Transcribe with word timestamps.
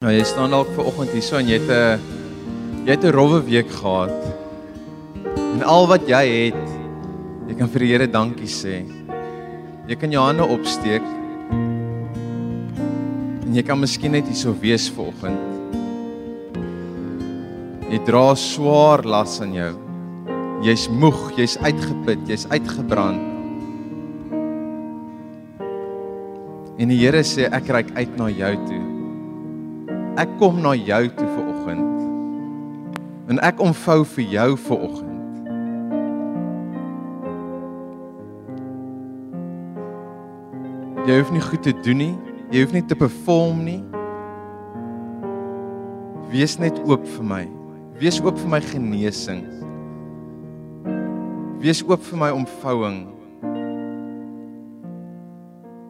Nou 0.00 0.08
jy 0.14 0.22
staan 0.24 0.54
dalk 0.54 0.70
ver 0.72 0.86
oggend 0.88 1.10
hier 1.12 1.20
so 1.20 1.36
en 1.36 1.44
jy 1.44 1.58
het 1.60 1.68
'n 1.68 2.00
jy 2.86 2.94
het 2.94 3.02
'n 3.04 3.12
rowwe 3.12 3.40
week 3.44 3.68
gehad. 3.68 4.16
En 5.36 5.62
al 5.62 5.86
wat 5.86 6.08
jy 6.08 6.24
het, 6.48 6.68
jy 7.48 7.54
kan 7.58 7.68
vir 7.68 7.80
die 7.80 7.90
Here 7.92 8.06
dankie 8.06 8.48
sê. 8.48 8.80
Jy 9.86 9.96
kan 10.00 10.10
jou 10.10 10.22
hande 10.24 10.42
opsteek. 10.42 11.02
En 13.44 13.52
jy 13.52 13.62
kan 13.62 13.78
miskien 13.78 14.12
net 14.12 14.24
hierso 14.24 14.54
wees 14.58 14.88
ver 14.88 15.04
oggend. 15.12 15.38
Jy 17.90 17.98
dra 18.06 18.34
swaar 18.34 19.04
las 19.04 19.40
aan 19.42 19.52
jou. 19.52 19.74
Jy's 20.62 20.88
moeg, 20.88 21.36
jy's 21.36 21.58
uitgeput, 21.58 22.26
jy's 22.26 22.46
uitgebrand. 22.48 23.20
En 26.78 26.88
die 26.88 26.96
Here 26.96 27.22
sê 27.22 27.52
ek 27.52 27.68
reik 27.68 27.90
uit 27.94 28.16
na 28.16 28.30
jou 28.30 28.56
toe. 28.66 28.99
Ek 30.18 30.30
kom 30.40 30.58
na 30.62 30.72
jou 30.74 31.04
toe 31.14 31.28
vir 31.28 31.44
oggend. 31.52 32.00
En 33.30 33.38
ek 33.46 33.60
omvou 33.62 34.02
vir 34.16 34.26
jou 34.32 34.48
vir 34.66 34.82
oggend. 34.88 35.06
Jy 41.06 41.20
hoef 41.20 41.30
nie 41.32 41.44
goed 41.44 41.62
te 41.62 41.74
doen 41.86 42.02
nie. 42.02 42.16
Jy 42.50 42.64
hoef 42.64 42.74
nie 42.74 42.82
te 42.86 42.98
perform 42.98 43.62
nie. 43.68 43.78
Wees 46.30 46.58
net 46.58 46.76
oop 46.86 47.06
vir 47.16 47.26
my. 47.26 47.44
Wees 48.02 48.18
oop 48.22 48.38
vir 48.38 48.50
my 48.50 48.60
genesing. 48.66 49.44
Wees 51.62 51.84
oop 51.86 52.02
vir 52.10 52.18
my 52.18 52.30
omvouing. 52.34 53.00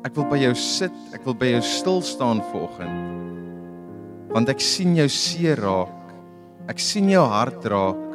Ek 0.05 0.17
wil 0.17 0.29
by 0.31 0.41
jou 0.41 0.55
sit, 0.57 0.95
ek 1.15 1.27
wil 1.29 1.37
by 1.37 1.53
jou 1.55 1.65
stil 1.65 2.01
staan 2.05 2.41
vanoggend. 2.51 3.21
Want 4.31 4.49
ek 4.53 4.63
sien 4.63 4.95
jou 4.95 5.09
seer 5.11 5.59
raak. 5.59 6.15
Ek 6.71 6.79
sien 6.79 7.09
jou 7.11 7.25
hart 7.27 7.65
raak. 7.67 8.07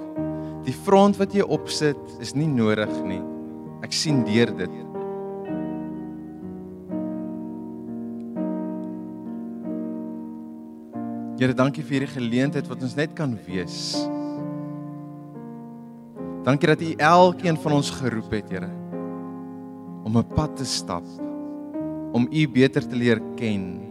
Die 0.65 0.73
front 0.73 1.19
wat 1.19 1.35
jy 1.35 1.43
opsit 1.43 1.99
is 2.23 2.33
nie 2.35 2.47
nodig 2.47 2.91
nie. 3.03 3.21
Ek 3.83 3.93
sien 3.93 4.23
deur 4.25 4.53
dit. 4.55 4.81
Here, 11.35 11.51
dankie 11.51 11.83
vir 11.83 11.97
hierdie 11.97 12.13
geleentheid 12.13 12.67
wat 12.71 12.83
ons 12.87 12.95
net 12.95 13.11
kan 13.13 13.33
wees. 13.45 13.91
Dankie 16.45 16.69
dat 16.71 16.81
U 16.85 16.91
elkeen 17.09 17.57
van 17.59 17.75
ons 17.75 17.89
geroep 17.91 18.31
het, 18.37 18.49
Here, 18.53 18.69
om 20.05 20.17
'n 20.17 20.23
pad 20.35 20.55
te 20.55 20.65
stap, 20.65 21.03
om 22.13 22.29
U 22.31 22.47
beter 22.47 22.87
te 22.87 22.95
leer 22.95 23.19
ken, 23.35 23.81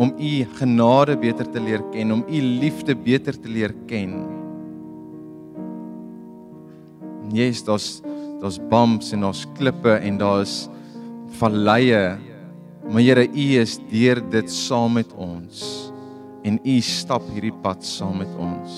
om 0.00 0.14
U 0.16 0.32
genade 0.56 1.16
beter 1.20 1.44
te 1.44 1.60
leer 1.60 1.82
ken, 1.92 2.14
om 2.14 2.22
U 2.24 2.40
liefde 2.40 2.96
beter 2.96 3.36
te 3.36 3.50
leer 3.52 3.74
ken. 3.90 4.14
Jesus, 7.30 7.62
daar's 7.68 7.90
daar's 8.40 8.56
bumps 8.70 9.12
en 9.12 9.26
daar's 9.26 9.44
klippe 9.58 9.92
en 10.00 10.16
daar's 10.18 10.64
valleie. 11.36 12.16
Maar 12.88 13.04
Here, 13.04 13.26
U 13.28 13.46
is 13.60 13.76
deur 13.90 14.22
dit 14.32 14.50
saam 14.50 14.96
met 14.96 15.12
ons 15.12 15.90
en 16.40 16.56
u 16.64 16.80
stap 16.80 17.26
hierdie 17.34 17.52
pad 17.62 17.84
saam 17.84 18.22
met 18.22 18.30
ons. 18.40 18.76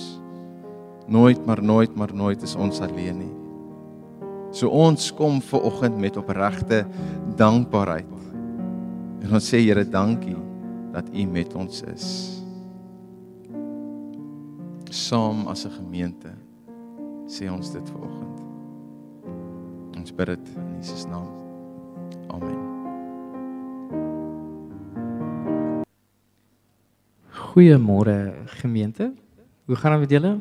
Nooit 1.07 1.47
maar 1.47 1.63
nooit 1.63 1.95
maar 1.95 2.11
nooit 2.15 2.43
is 2.43 2.57
ons 2.59 2.83
alleen 2.83 3.23
nie. 3.23 3.35
So 4.53 4.69
ons 4.69 5.13
kom 5.15 5.39
ver 5.41 5.63
oggend 5.71 5.97
met 6.03 6.19
opregte 6.19 6.83
dankbaarheid. 7.39 8.11
En 9.23 9.39
ons 9.39 9.47
sê 9.47 9.63
Here 9.63 9.87
dankie 9.87 10.35
dat 10.93 11.09
u 11.13 11.25
met 11.25 11.55
ons 11.55 11.83
is. 11.83 12.07
Saam 14.91 15.47
as 15.49 15.65
'n 15.65 15.71
gemeente 15.71 16.33
sê 17.27 17.49
ons 17.49 17.73
dit 17.73 17.91
ver 17.91 18.01
oggend. 18.01 18.39
Ons 19.97 20.13
bid 20.13 20.27
dit 20.27 20.49
in 20.57 20.77
Jesus 20.77 21.07
naam. 21.07 21.29
Amen. 22.29 22.61
Goeiemôre 27.31 28.35
gemeente. 28.61 29.13
Hoe 29.65 29.77
gaan 29.77 29.93
dit 29.93 30.01
met 30.01 30.11
julle? 30.11 30.41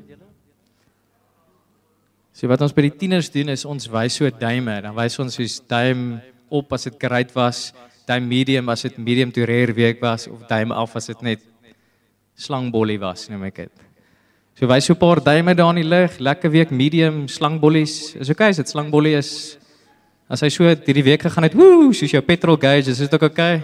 So 2.31 2.47
wat 2.47 2.62
ons 2.62 2.73
by 2.73 2.88
die 2.88 2.97
tieners 3.03 3.29
doen 3.29 3.51
is 3.53 3.68
ons 3.69 3.85
wys 3.91 4.16
so 4.18 4.29
duime, 4.29 4.81
dan 4.81 4.95
wys 4.97 5.19
ons 5.22 5.35
soos 5.38 5.59
duim 5.69 6.19
op 6.50 6.73
as 6.73 6.88
dit 6.88 6.95
great 7.00 7.31
was, 7.35 7.69
duim 8.11 8.27
medium 8.27 8.69
as 8.73 8.83
dit 8.88 8.97
medium 8.99 9.31
to 9.31 9.47
rare 9.47 9.73
week 9.73 10.01
was 10.03 10.27
of 10.27 10.44
duim 10.49 10.72
af 10.75 10.95
as 10.99 11.07
dit 11.11 11.25
net 11.25 11.41
slangbollie 12.35 12.99
was, 12.99 13.27
noem 13.31 13.47
ek 13.49 13.63
dit. 13.63 13.88
So 14.59 14.67
wys 14.67 14.85
so 14.85 14.94
'n 14.94 14.99
paar 14.99 15.23
duime 15.23 15.55
daar 15.55 15.72
in 15.72 15.81
die 15.81 15.89
lig, 15.89 16.19
lekker 16.19 16.51
week 16.51 16.71
medium 16.71 17.27
slangbollies. 17.27 18.16
Is 18.16 18.29
okay 18.29 18.50
as 18.50 18.57
dit 18.57 18.69
slangbollie 18.69 19.17
is. 19.17 19.57
As 20.29 20.41
hy 20.41 20.50
so 20.50 20.63
hierdie 20.63 21.03
week 21.03 21.21
gegaan 21.21 21.44
het, 21.44 21.53
woe, 21.53 21.94
soos 21.94 22.11
jou 22.11 22.21
petrol 22.21 22.57
gauge, 22.57 22.91
is 22.91 23.00
dit 23.00 23.13
ook 23.13 23.23
okay? 23.31 23.63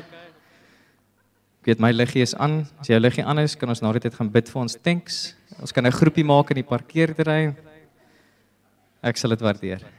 weet 1.67 1.83
my 1.83 1.91
liggie 1.91 2.23
is 2.23 2.35
aan. 2.39 2.61
As 2.79 2.87
jou 2.87 2.99
liggie 2.99 3.25
aan 3.27 3.41
is, 3.43 3.57
kan 3.59 3.67
ons 3.69 3.83
na 3.83 3.91
die 3.91 4.05
tyd 4.05 4.15
gaan 4.15 4.31
bid 4.31 4.47
vir 4.47 4.61
ons 4.61 4.77
tanks. 4.79 5.35
Ons 5.59 5.75
kan 5.75 5.85
'n 5.85 5.91
groepie 5.91 6.23
maak 6.23 6.51
in 6.51 6.63
die 6.63 6.69
parkeerterrein. 6.69 7.55
Ek 9.03 9.17
sal 9.17 9.29
dit 9.31 9.41
waardeer. 9.41 9.96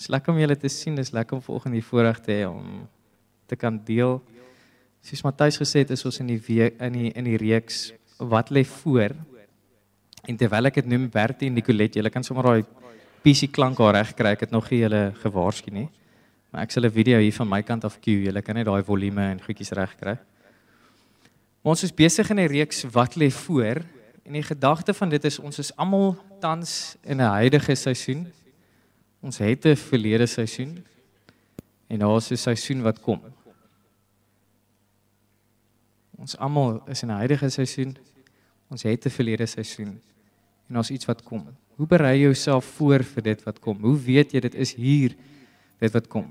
Dis 0.00 0.08
lekker 0.08 0.32
om 0.32 0.38
julle 0.40 0.56
te 0.56 0.68
sien. 0.72 0.94
Dis 0.96 1.10
lekker 1.12 1.36
om 1.36 1.42
vanoggend 1.44 1.76
hier 1.76 1.84
voorreg 1.84 2.22
te 2.24 2.32
hê 2.32 2.44
om 2.48 2.86
te 3.50 3.56
kan 3.60 3.74
deel. 3.84 4.14
Soos 5.04 5.20
Matthys 5.26 5.58
gesê 5.60 5.82
het, 5.82 5.92
is 5.92 6.04
ons 6.08 6.22
in 6.22 6.30
die 6.32 6.38
week 6.40 6.78
in 6.80 6.96
die 6.96 7.10
in 7.12 7.28
die 7.28 7.36
reeks 7.36 7.90
wat 8.32 8.48
lê 8.48 8.62
voor. 8.64 9.12
En 10.24 10.38
terwyl 10.40 10.70
ek 10.70 10.78
dit 10.80 10.88
noem 10.88 11.04
Bertie 11.12 11.50
en 11.50 11.58
Nicolet, 11.58 12.00
julle 12.00 12.12
kan 12.14 12.24
sommer 12.24 12.48
daai 12.48 12.64
PC 13.20 13.50
klank 13.52 13.76
daar 13.76 13.98
reg 13.98 14.14
kry. 14.16 14.32
Ek 14.38 14.46
het 14.46 14.56
nog 14.56 14.72
nie 14.72 14.80
julle 14.86 15.02
gewaarsku 15.20 15.76
nie. 15.76 15.86
Maar 16.48 16.64
ek 16.64 16.72
sal 16.72 16.88
'n 16.88 16.96
video 16.96 17.20
hier 17.20 17.36
van 17.36 17.48
my 17.48 17.62
kant 17.62 17.84
af 17.84 18.00
cue. 18.00 18.24
Julle 18.24 18.42
kan 18.42 18.56
net 18.56 18.66
daai 18.66 18.82
volume 18.82 19.20
en 19.20 19.40
goedjies 19.40 19.76
reg 19.76 19.96
kry. 20.00 20.16
Maar 21.60 21.76
ons 21.76 21.84
is 21.84 21.92
besig 21.92 22.30
in 22.30 22.40
'n 22.40 22.48
reeks 22.48 22.84
wat 22.88 23.16
lê 23.16 23.28
voor 23.28 23.84
en 24.24 24.32
die 24.32 24.42
gedagte 24.42 24.94
van 24.94 25.10
dit 25.10 25.24
is 25.24 25.38
ons 25.38 25.58
is 25.58 25.76
almal 25.76 26.16
tans 26.40 26.96
in 27.04 27.20
'n 27.20 27.36
huidige 27.36 27.74
seisoen. 27.74 28.32
Ons 29.20 29.38
het 29.38 29.64
'n 29.66 29.76
verlede 29.76 30.26
seisoen 30.26 30.84
en 31.88 31.98
daar's 31.98 32.30
'n 32.30 32.36
seisoen 32.36 32.82
wat 32.82 33.00
kom. 33.00 33.20
Ons 36.16 36.36
almal 36.36 36.82
is 36.88 37.02
in 37.02 37.08
'n 37.08 37.20
huidige 37.20 37.48
seisoen. 37.48 37.96
Ons 38.68 38.82
het 38.82 39.04
'n 39.06 39.10
verlede 39.10 39.46
seisoen 39.46 40.00
en 40.68 40.76
ons 40.76 40.90
iets 40.90 41.04
wat 41.04 41.22
kom. 41.22 41.46
Hoe 41.76 41.86
berei 41.86 42.18
jy 42.18 42.24
jouself 42.24 42.64
voor 42.64 43.04
vir 43.04 43.22
dit 43.22 43.42
wat 43.42 43.58
kom? 43.58 43.78
Hoe 43.80 43.98
weet 43.98 44.32
jy 44.32 44.40
dit 44.40 44.54
is 44.54 44.74
hier? 44.74 45.16
dit 45.80 45.92
wat 45.96 46.08
kom. 46.12 46.28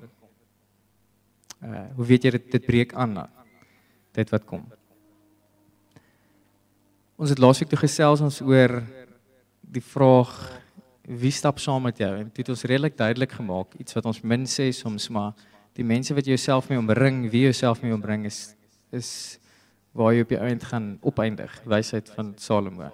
Uh 1.60 1.88
hoe 1.98 2.06
weet 2.06 2.28
jy 2.28 2.36
dit 2.38 2.52
dit 2.54 2.66
breek 2.66 2.94
aan 2.94 3.18
dit 4.16 4.30
wat 4.34 4.46
kom. 4.48 4.64
Ons 7.20 7.34
het 7.34 7.42
laasweek 7.42 7.72
toe 7.72 7.82
gesels 7.82 8.24
ons 8.24 8.40
oor 8.46 8.80
die 9.60 9.84
vraag 9.84 10.34
wie 11.10 11.32
stap 11.34 11.58
saam 11.60 11.88
met 11.88 11.98
jou 11.98 12.12
en 12.14 12.28
dit 12.30 12.44
het 12.44 12.50
ons 12.54 12.64
redelik 12.70 12.98
duidelik 12.98 13.32
gemaak 13.34 13.74
iets 13.82 13.96
wat 13.98 14.06
ons 14.06 14.22
min 14.22 14.46
sê 14.46 14.70
soms 14.76 15.10
maar 15.10 15.34
die 15.78 15.86
mense 15.86 16.14
wat 16.14 16.28
jouself 16.28 16.70
mee 16.70 16.80
omring, 16.80 17.24
wie 17.32 17.46
jouself 17.48 17.82
mee 17.82 17.94
omring 17.94 18.26
is 18.30 18.56
is 18.92 19.40
waar 19.96 20.14
jy 20.14 20.24
op 20.24 20.32
die 20.32 20.40
eind 20.42 20.64
gaan 20.70 20.90
opeindig, 21.02 21.54
wysheid 21.66 22.10
van 22.14 22.34
Salomo. 22.38 22.92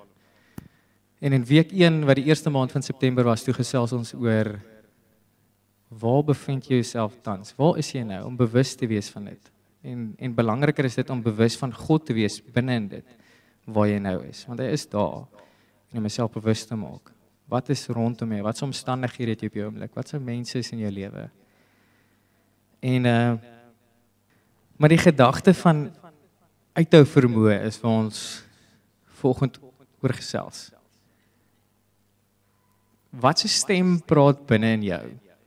En 1.19 1.35
in 1.35 1.43
week 1.47 1.71
1 1.71 2.05
wat 2.07 2.19
die 2.19 2.27
eerste 2.29 2.51
maand 2.51 2.71
van 2.71 2.83
September 2.83 3.27
was, 3.27 3.43
toe 3.43 3.53
gesels 3.55 3.93
ons 3.95 4.13
oor 4.15 4.53
waar 5.89 6.23
bevind 6.27 6.67
jy 6.67 6.79
jouself 6.81 7.15
tans? 7.23 7.53
Waar 7.59 7.79
is 7.79 7.91
jy 7.93 8.03
nou 8.07 8.21
om 8.27 8.37
bewus 8.39 8.75
te 8.75 8.87
wees 8.87 9.09
van 9.13 9.31
dit? 9.31 9.51
En 9.85 10.07
en 10.19 10.35
belangriker 10.35 10.87
is 10.87 10.99
dit 10.99 11.09
om 11.09 11.23
bewus 11.23 11.57
van 11.61 11.73
God 11.73 12.05
te 12.07 12.15
wees 12.15 12.41
binne 12.53 12.79
in 12.83 12.87
dit 12.97 13.17
waar 13.65 13.89
jy 13.89 13.99
nou 13.99 14.19
is, 14.27 14.43
want 14.45 14.61
hy 14.61 14.69
is 14.75 14.85
daar 14.91 15.25
om 15.95 16.03
jouself 16.03 16.35
bewus 16.35 16.65
te 16.67 16.75
maak. 16.77 17.14
Wat 17.45 17.69
is 17.69 17.87
rondom 17.87 18.31
jou? 18.33 18.43
Wat 18.45 18.57
se 18.57 18.65
omstandighede 18.65 19.35
het 19.35 19.43
jy 19.43 19.49
op 19.51 19.59
jou 19.59 19.67
oomblik? 19.69 19.93
Wat 19.93 20.09
se 20.09 20.19
mense 20.19 20.57
is 20.59 20.71
in 20.73 20.81
jou 20.85 20.93
lewe? 20.93 21.27
En 22.85 23.11
uh 23.11 23.35
maar 24.75 24.91
die 24.91 24.99
gedagte 24.99 25.53
van 25.55 25.85
uithou 26.75 27.05
vermoë 27.07 27.61
is 27.63 27.77
vir 27.79 27.87
ons 27.87 28.17
volgend 29.21 29.55
oorgesels. 30.03 30.65
Wat 33.15 33.39
se 33.39 33.47
stem 33.47 33.93
praat 34.03 34.41
binne 34.49 34.73
in 34.75 34.83
jou? 34.83 34.99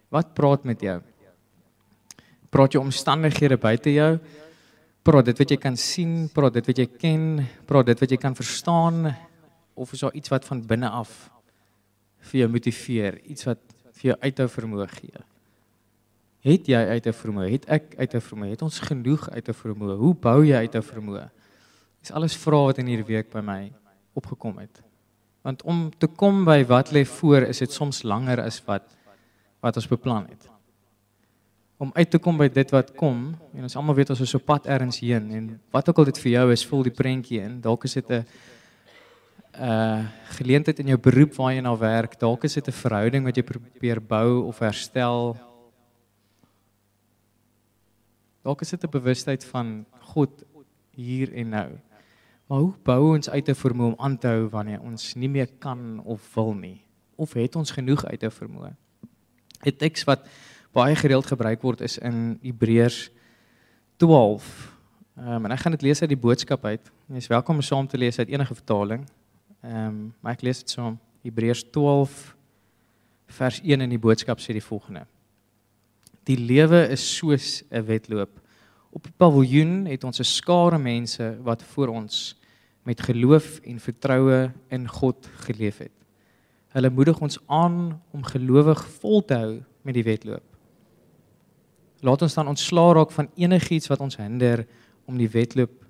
Wat 0.09 0.33
praat 0.33 0.65
met 0.65 0.81
jou? 0.81 0.97
Praat 2.49 2.73
jou 2.73 2.81
omstandighede 2.81 3.61
buite 3.61 3.93
jou? 3.93 4.15
Praat 5.05 5.29
dit 5.29 5.45
wat 5.45 5.53
jy 5.53 5.61
kan 5.61 5.77
sien, 5.77 6.17
praat 6.33 6.57
dit 6.57 6.73
wat 6.73 6.81
jy 6.81 6.89
ken, 6.89 7.27
praat 7.69 7.93
dit 7.93 8.01
wat 8.01 8.17
jy 8.17 8.21
kan 8.25 8.39
verstaan 8.39 9.13
of 9.77 9.93
is 9.93 10.07
daar 10.07 10.17
iets 10.17 10.33
wat 10.33 10.49
van 10.49 10.65
binne 10.65 10.89
af 10.89 11.29
vir 12.29 12.41
jou 12.43 12.49
motiveer, 12.53 13.21
iets 13.25 13.49
wat 13.49 13.61
vir 13.99 14.13
jou 14.13 14.17
uithou 14.23 14.49
vermoë 14.53 14.87
gee? 14.93 15.25
Het 16.47 16.71
jy 16.71 16.83
uithou 16.95 17.15
vermoë? 17.19 17.49
Het 17.51 17.65
ek 17.79 17.95
uithou 17.99 18.21
vermoë? 18.29 18.53
Het 18.55 18.63
ons 18.63 18.81
genoeg 18.87 19.29
uithou 19.35 19.55
vermoë? 19.59 19.97
Hoe 19.99 20.15
bou 20.15 20.39
jy 20.47 20.61
uithou 20.67 20.83
vermoë? 20.87 21.25
Dis 22.03 22.15
alles 22.15 22.37
vrae 22.39 22.69
wat 22.71 22.79
in 22.79 22.91
hierdie 22.91 23.09
week 23.09 23.33
by 23.33 23.43
my 23.45 23.63
opgekom 24.19 24.61
het. 24.63 24.83
Want 25.47 25.65
om 25.67 25.89
te 25.99 26.07
kom 26.07 26.45
by 26.47 26.61
wat 26.69 26.93
lê 26.95 27.05
voor 27.07 27.49
is 27.49 27.63
dit 27.65 27.75
soms 27.75 28.05
langer 28.07 28.43
as 28.45 28.61
wat 28.67 28.95
wat 29.59 29.75
ons 29.81 29.89
beplan 29.91 30.29
het. 30.31 30.45
Om 31.83 31.91
uit 31.95 32.11
te 32.11 32.19
kom 32.23 32.37
by 32.39 32.47
dit 32.51 32.71
wat 32.71 32.93
kom 32.95 33.33
en 33.55 33.67
ons 33.67 33.75
almal 33.79 33.97
weet 33.99 34.13
ons 34.15 34.23
is 34.23 34.35
op 34.39 34.45
pad 34.47 34.69
ergens 34.71 35.01
heen 35.03 35.33
en 35.35 35.49
wat 35.75 35.91
ook 35.91 35.99
al 35.99 36.07
dit 36.13 36.21
vir 36.23 36.31
jou 36.33 36.45
is, 36.55 36.63
vul 36.67 36.85
die 36.87 36.95
prentjie 36.95 37.41
in. 37.43 37.57
Dalk 37.65 37.89
is 37.89 37.99
dit 37.99 38.11
'n 38.11 38.25
uh 39.61 40.07
geleentheid 40.39 40.79
in 40.79 40.93
jou 40.93 40.99
beroep 40.99 41.35
waar 41.35 41.53
jy 41.53 41.61
na 41.61 41.75
werk, 41.77 42.19
dalk 42.21 42.45
is 42.45 42.55
dit 42.55 42.69
'n 42.69 42.73
verhouding 42.73 43.25
wat 43.25 43.37
jy 43.37 43.43
probeer 43.43 44.01
bou 44.01 44.47
of 44.47 44.59
herstel. 44.59 45.37
Dalk 48.43 48.61
is 48.63 48.71
dit 48.71 48.85
'n 48.85 48.91
bewustheid 48.91 49.45
van 49.45 49.87
God 50.01 50.45
hier 50.91 51.33
en 51.33 51.49
nou. 51.49 51.71
Maar 52.47 52.59
hoe 52.59 52.75
bou 52.83 53.17
ons 53.17 53.31
uit 53.31 53.49
'n 53.49 53.55
vermoë 53.55 53.87
om 53.87 53.95
aan 53.99 54.19
te 54.19 54.27
hou 54.27 54.49
wanneer 54.49 54.81
ons 54.81 55.15
nie 55.15 55.29
meer 55.29 55.49
kan 55.59 56.01
of 56.05 56.35
wil 56.35 56.55
nie? 56.55 56.85
Of 57.17 57.33
het 57.33 57.57
ons 57.57 57.71
genoeg 57.71 58.05
uit 58.05 58.23
'n 58.23 58.31
vermoë? 58.31 58.77
'n 59.67 59.77
Teks 59.77 60.05
wat 60.05 60.29
baie 60.73 60.97
gereeld 60.97 61.27
gebruik 61.27 61.63
word 61.63 61.81
is 61.81 61.99
in 61.99 62.39
Hebreërs 62.43 63.11
12. 63.97 64.77
Ehm 65.17 65.29
um, 65.29 65.45
en 65.45 65.51
ek 65.51 65.59
gaan 65.59 65.73
dit 65.73 65.83
lees 65.83 66.01
uit 66.01 66.09
die 66.09 66.17
boodskap 66.17 66.65
uit. 66.65 66.91
Jy 67.09 67.17
is 67.17 67.27
welkom 67.27 67.55
om 67.55 67.63
saam 67.63 67.87
te 67.87 67.99
lees 67.99 68.19
uit 68.19 68.29
enige 68.29 68.55
vertaling. 68.55 69.07
Ehm 69.63 69.87
um, 69.87 70.15
maar 70.21 70.33
ek 70.33 70.43
lees 70.47 70.63
dit 70.63 70.71
saam. 70.71 70.99
Hebreërs 71.27 71.65
12 71.75 72.37
vers 73.39 73.61
1 73.61 73.81
in 73.81 73.91
die 73.91 74.01
boodskap 74.01 74.41
sê 74.41 74.55
die 74.57 74.65
volgende: 74.65 75.07
Die 76.25 76.39
lewe 76.39 76.87
is 76.89 77.05
soos 77.17 77.63
'n 77.71 77.85
wedloop. 77.85 78.41
Op 78.91 79.03
die 79.03 79.13
paviljoen 79.17 79.87
het 79.87 80.05
ons 80.05 80.21
'n 80.21 80.25
skare 80.25 80.79
mense 80.79 81.37
wat 81.43 81.63
voor 81.63 81.89
ons 81.89 82.37
met 82.83 83.01
geloof 83.01 83.59
en 83.61 83.81
vertroue 83.81 84.53
in 84.69 84.89
God 84.89 85.29
geleef 85.45 85.79
het. 85.79 85.93
Hulle 86.69 86.91
moedig 86.91 87.21
ons 87.21 87.39
aan 87.47 88.03
om 88.11 88.23
gelowig 88.23 88.81
vol 89.01 89.25
te 89.25 89.35
hou 89.35 89.63
met 89.83 89.95
die 89.95 90.05
wedloop. 90.05 90.45
Laat 92.01 92.23
ons 92.23 92.35
dan 92.35 92.49
ontslaa 92.49 92.93
raak 92.93 93.11
van 93.11 93.31
enigiets 93.35 93.89
wat 93.89 94.01
ons 94.01 94.17
hinder 94.17 94.67
om 95.05 95.17
die 95.19 95.29
wedloop 95.29 95.85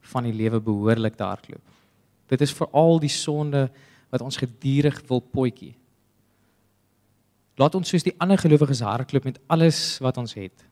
van 0.00 0.24
die 0.28 0.32
lewe 0.32 0.60
behoorlik 0.60 1.16
te 1.16 1.24
hardloop. 1.24 1.64
Dit 2.28 2.44
is 2.44 2.54
veral 2.54 3.00
die 3.00 3.12
sonde 3.12 3.68
wat 4.12 4.24
ons 4.24 4.38
gedurig 4.40 5.00
wil 5.08 5.20
potjie. 5.20 5.74
Laat 7.58 7.74
ons 7.74 7.90
soos 7.90 8.06
die 8.06 8.14
ander 8.22 8.38
gelowiges 8.38 8.84
hardloop 8.86 9.26
met 9.26 9.40
alles 9.50 9.98
wat 10.04 10.20
ons 10.20 10.36
het. 10.38 10.64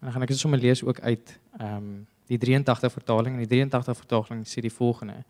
En 0.00 0.08
dan 0.08 0.16
gaan 0.16 0.26
ek 0.26 0.34
dit 0.34 0.40
sommer 0.40 0.60
lees 0.60 0.84
ook 0.84 1.00
uit 1.00 1.38
ehm 1.60 1.76
um, 1.76 1.96
die 2.26 2.40
83 2.42 2.90
vertaling 2.90 3.36
en 3.36 3.44
die 3.44 3.52
83 3.52 3.94
vertaling 4.00 4.40
sê 4.50 4.58
die 4.58 4.72
volgende. 4.72 5.20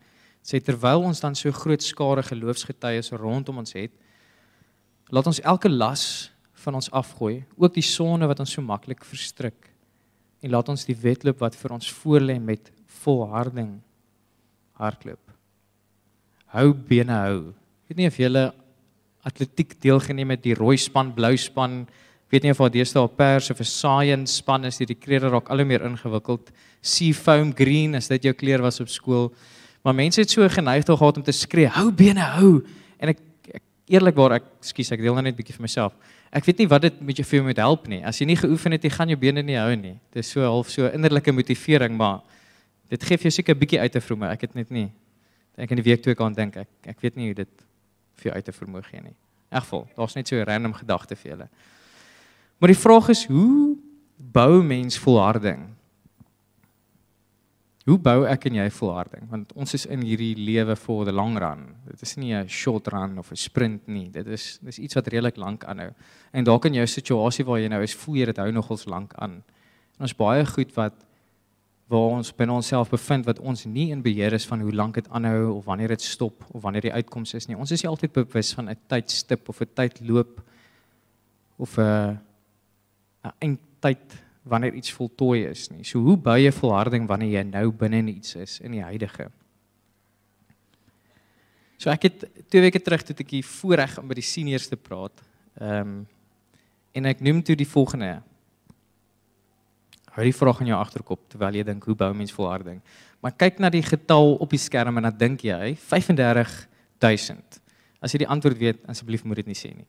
Sê 0.41 0.57
terwyl 0.57 1.03
ons 1.05 1.19
dan 1.21 1.35
so 1.37 1.53
groot 1.53 1.83
skare 1.85 2.23
geloofsgetuies 2.25 3.11
rondom 3.13 3.61
ons 3.61 3.75
het, 3.77 3.93
laat 5.13 5.29
ons 5.29 5.39
elke 5.45 5.69
las 5.69 6.31
van 6.65 6.79
ons 6.79 6.89
afgooi, 6.89 7.43
ook 7.53 7.75
die 7.75 7.85
sonde 7.85 8.25
wat 8.25 8.41
ons 8.41 8.55
so 8.57 8.65
maklik 8.65 9.05
verstrik. 9.05 9.69
En 10.41 10.55
laat 10.55 10.69
ons 10.73 10.87
die 10.89 10.97
wedloop 10.97 11.37
wat 11.45 11.55
vir 11.55 11.75
ons 11.77 11.91
voorlê 11.99 12.39
met 12.41 12.71
volharding 13.03 13.77
hardloop. 14.77 15.21
Hou 16.55 16.71
bene 16.73 17.13
hou. 17.13 17.53
Weet 17.87 17.97
nie 17.97 18.07
of 18.07 18.17
julle 18.19 18.53
atletiek 19.27 19.75
deelgeneem 19.83 20.35
het, 20.35 20.43
die 20.45 20.55
rooi 20.55 20.77
span, 20.79 21.11
blou 21.15 21.33
span, 21.39 21.81
weet 22.31 22.43
nie 22.43 22.51
of 22.51 22.61
daar 22.61 22.71
deesdae 22.71 23.03
'n 23.03 23.15
pers 23.15 23.51
of 23.51 23.59
'n 23.59 23.63
science 23.63 24.33
span 24.37 24.65
is, 24.65 24.77
die 24.77 24.95
klere 24.95 25.29
raak 25.29 25.49
al 25.49 25.57
hoe 25.57 25.65
meer 25.65 25.83
ingewikkeld. 25.83 26.51
Sea 26.81 27.13
foam 27.13 27.53
green 27.53 27.95
as 27.95 28.07
dit 28.07 28.23
jou 28.23 28.33
kleur 28.33 28.61
was 28.61 28.79
op 28.79 28.89
skool. 28.89 29.33
Maar 29.83 29.95
mense 29.95 30.21
het 30.21 30.29
so 30.29 30.47
geneig 30.49 30.83
toe 30.83 30.97
gehad 30.97 31.17
om 31.17 31.23
te 31.23 31.31
skree, 31.31 31.67
hou 31.67 31.91
bene 31.91 32.19
hou. 32.19 32.63
En 32.99 33.09
ek, 33.09 33.19
ek 33.53 33.63
eerlikwaar, 33.87 34.31
ek 34.31 34.43
skus, 34.61 34.91
ek 34.91 34.99
deel 34.99 35.13
nou 35.13 35.23
net 35.23 35.33
'n 35.33 35.37
bietjie 35.37 35.55
vir 35.55 35.61
myself. 35.61 35.93
Ek 36.31 36.45
weet 36.45 36.57
nie 36.59 36.67
wat 36.67 36.81
dit 36.81 37.01
met 37.01 37.15
jou 37.15 37.23
vir 37.23 37.43
moet 37.43 37.57
help 37.57 37.87
nie. 37.87 38.03
As 38.03 38.19
jy 38.19 38.25
nie 38.25 38.35
geoefen 38.35 38.71
het, 38.71 38.83
jy 38.83 38.89
gaan 38.89 39.07
jou 39.07 39.17
bene 39.17 39.41
nie 39.41 39.55
hou 39.55 39.75
nie. 39.75 39.99
Dit 40.11 40.25
is 40.25 40.29
so 40.29 40.41
half 40.41 40.69
so 40.69 40.87
innerlike 40.87 41.31
motivering, 41.31 41.97
maar 41.97 42.21
dit 42.89 43.03
gee 43.03 43.17
vir 43.17 43.29
jou 43.29 43.31
seker 43.31 43.55
'n 43.55 43.59
bietjie 43.59 43.79
uit 43.79 43.91
te 43.91 44.01
vroom. 44.01 44.23
Ek 44.23 44.41
het 44.41 44.55
net 44.55 44.69
nie 44.71 44.91
ek 45.57 45.71
in 45.71 45.81
die 45.81 45.83
week 45.83 46.03
toe 46.03 46.11
ek 46.11 46.21
aan 46.21 46.33
dink 46.33 46.57
ek 46.57 46.69
ek 46.85 47.01
weet 47.01 47.15
nie 47.15 47.27
hoe 47.27 47.35
dit 47.35 47.65
vir 48.15 48.31
jou 48.31 48.35
uit 48.35 48.45
te 48.45 48.51
vermoë 48.51 48.83
gee 48.83 49.01
nie. 49.01 49.15
In 49.51 49.61
geval, 49.61 49.87
daar's 49.95 50.15
net 50.15 50.27
so 50.27 50.35
'n 50.35 50.45
random 50.45 50.73
gedagte 50.73 51.15
vir 51.15 51.31
julle. 51.31 51.49
Maar 52.59 52.67
die 52.67 52.81
vraag 52.81 53.09
is 53.09 53.25
hoe 53.25 53.77
bou 54.17 54.63
mens 54.63 54.97
volharding? 54.97 55.77
Hoe 57.87 57.97
bou 57.97 58.25
ek 58.27 58.45
en 58.45 58.55
jy 58.55 58.69
volharding? 58.69 59.29
Want 59.29 59.53
ons 59.55 59.73
is 59.73 59.85
in 59.85 60.01
hierdie 60.01 60.35
lewe 60.35 60.75
vir 60.75 61.05
the 61.05 61.11
long 61.11 61.37
run. 61.39 61.75
Dit 61.87 62.01
is 62.01 62.17
nie 62.17 62.33
'n 62.33 62.47
short 62.47 62.87
run 62.87 63.17
of 63.17 63.31
'n 63.31 63.35
sprint 63.35 63.87
nie. 63.87 64.09
Dit 64.09 64.27
is 64.27 64.59
dis 64.61 64.79
iets 64.79 64.95
wat 64.95 65.07
redelik 65.07 65.37
lank 65.37 65.63
aanhou. 65.63 65.93
En 66.33 66.43
dalk 66.43 66.65
in 66.65 66.73
jou 66.73 66.85
situasie 66.85 67.45
waar 67.45 67.59
jy 67.59 67.67
nou 67.67 67.81
is, 67.81 67.95
voel 67.95 68.15
jy 68.15 68.25
dit 68.25 68.37
hou 68.37 68.51
nogals 68.51 68.85
lank 68.85 69.13
aan. 69.15 69.43
En 69.97 70.01
ons 70.01 70.15
baie 70.15 70.45
goed 70.45 70.73
wat 70.75 70.93
waar 71.87 72.17
ons 72.19 72.33
binne 72.35 72.53
onsself 72.53 72.89
bevind 72.91 73.25
wat 73.25 73.39
ons 73.39 73.63
nie 73.65 73.89
in 73.95 74.01
beheer 74.03 74.33
is 74.35 74.45
van 74.47 74.59
hoe 74.59 74.73
lank 74.75 74.99
dit 74.99 75.07
aanhou 75.09 75.53
of 75.53 75.65
wanneer 75.65 75.95
dit 75.95 76.03
stop 76.03 76.43
of 76.51 76.61
wanneer 76.61 76.89
die 76.89 76.93
uitkoms 76.93 77.33
is 77.33 77.47
nie. 77.47 77.55
Ons 77.55 77.71
is 77.71 77.83
nie 77.83 77.89
altyd 77.89 78.11
bewus 78.13 78.53
van 78.53 78.69
'n 78.69 78.79
tydstip 78.87 79.49
of 79.49 79.61
'n 79.61 79.73
tydloop 79.73 80.41
of 81.57 81.77
'n 81.77 82.19
'n 83.23 83.33
eindtyd 83.39 84.19
wanneer 84.43 84.73
iets 84.73 84.91
voltooi 84.91 85.45
is 85.45 85.69
nie. 85.69 85.83
So 85.83 85.99
hoe 85.99 86.17
bou 86.17 86.37
jy 86.37 86.51
volharding 86.51 87.07
wanneer 87.07 87.39
jy 87.39 87.43
nou 87.43 87.71
binne 87.71 87.97
in 87.97 88.07
iets 88.07 88.35
is 88.35 88.59
in 88.59 88.71
die 88.71 88.83
huidige? 88.83 89.31
So 91.77 91.89
ek 91.89 92.03
het 92.03 92.25
twee 92.49 92.61
weke 92.61 92.81
terug 92.81 93.03
toe 93.03 93.15
ek 93.15 93.29
hier 93.29 93.43
voorreg 93.43 93.97
om 93.97 94.07
by 94.07 94.17
die 94.17 94.25
seniors 94.25 94.67
te 94.67 94.75
praat. 94.75 95.23
Ehm 95.59 95.81
um, 95.81 96.07
en 96.97 97.05
ek 97.05 97.19
noem 97.21 97.43
toe 97.43 97.55
die 97.55 97.67
volgende 97.67 98.23
Hou 100.17 100.25
die 100.25 100.33
vraag 100.33 100.63
in 100.63 100.71
jou 100.71 100.77
agterkop 100.81 101.19
terwyl 101.29 101.59
jy 101.59 101.63
dink 101.67 101.83
hoe 101.85 101.93
bou 101.93 102.09
mens 102.17 102.31
volharding. 102.33 102.79
Maar 103.21 103.35
kyk 103.37 103.59
na 103.61 103.69
die 103.69 103.83
getal 103.85 104.33
op 104.41 104.49
die 104.49 104.61
skerm 104.61 104.97
en 104.97 105.05
dan 105.05 105.17
dink 105.19 105.43
jy 105.45 105.75
35000. 105.77 107.59
As 108.01 108.15
jy 108.15 108.23
die 108.23 108.29
antwoord 108.33 108.57
weet, 108.57 108.81
asseblief 108.89 109.21
moet 109.29 109.43
dit 109.43 109.51
nie 109.51 109.57
sê 109.57 109.69
nie. 109.75 109.85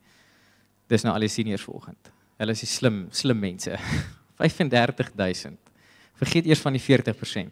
Dis 0.93 1.05
nou 1.05 1.15
al 1.17 1.25
die 1.25 1.33
seniors 1.33 1.65
vanoggend. 1.65 2.13
Hulle 2.41 2.53
is 2.53 2.61
die 2.61 2.69
slim 2.69 3.07
slim 3.09 3.41
mense. 3.41 3.73
35000. 4.45 5.57
Vergeet 6.21 6.47
eers 6.53 6.61
van 6.61 6.77
die 6.77 6.85
40%. 6.85 7.49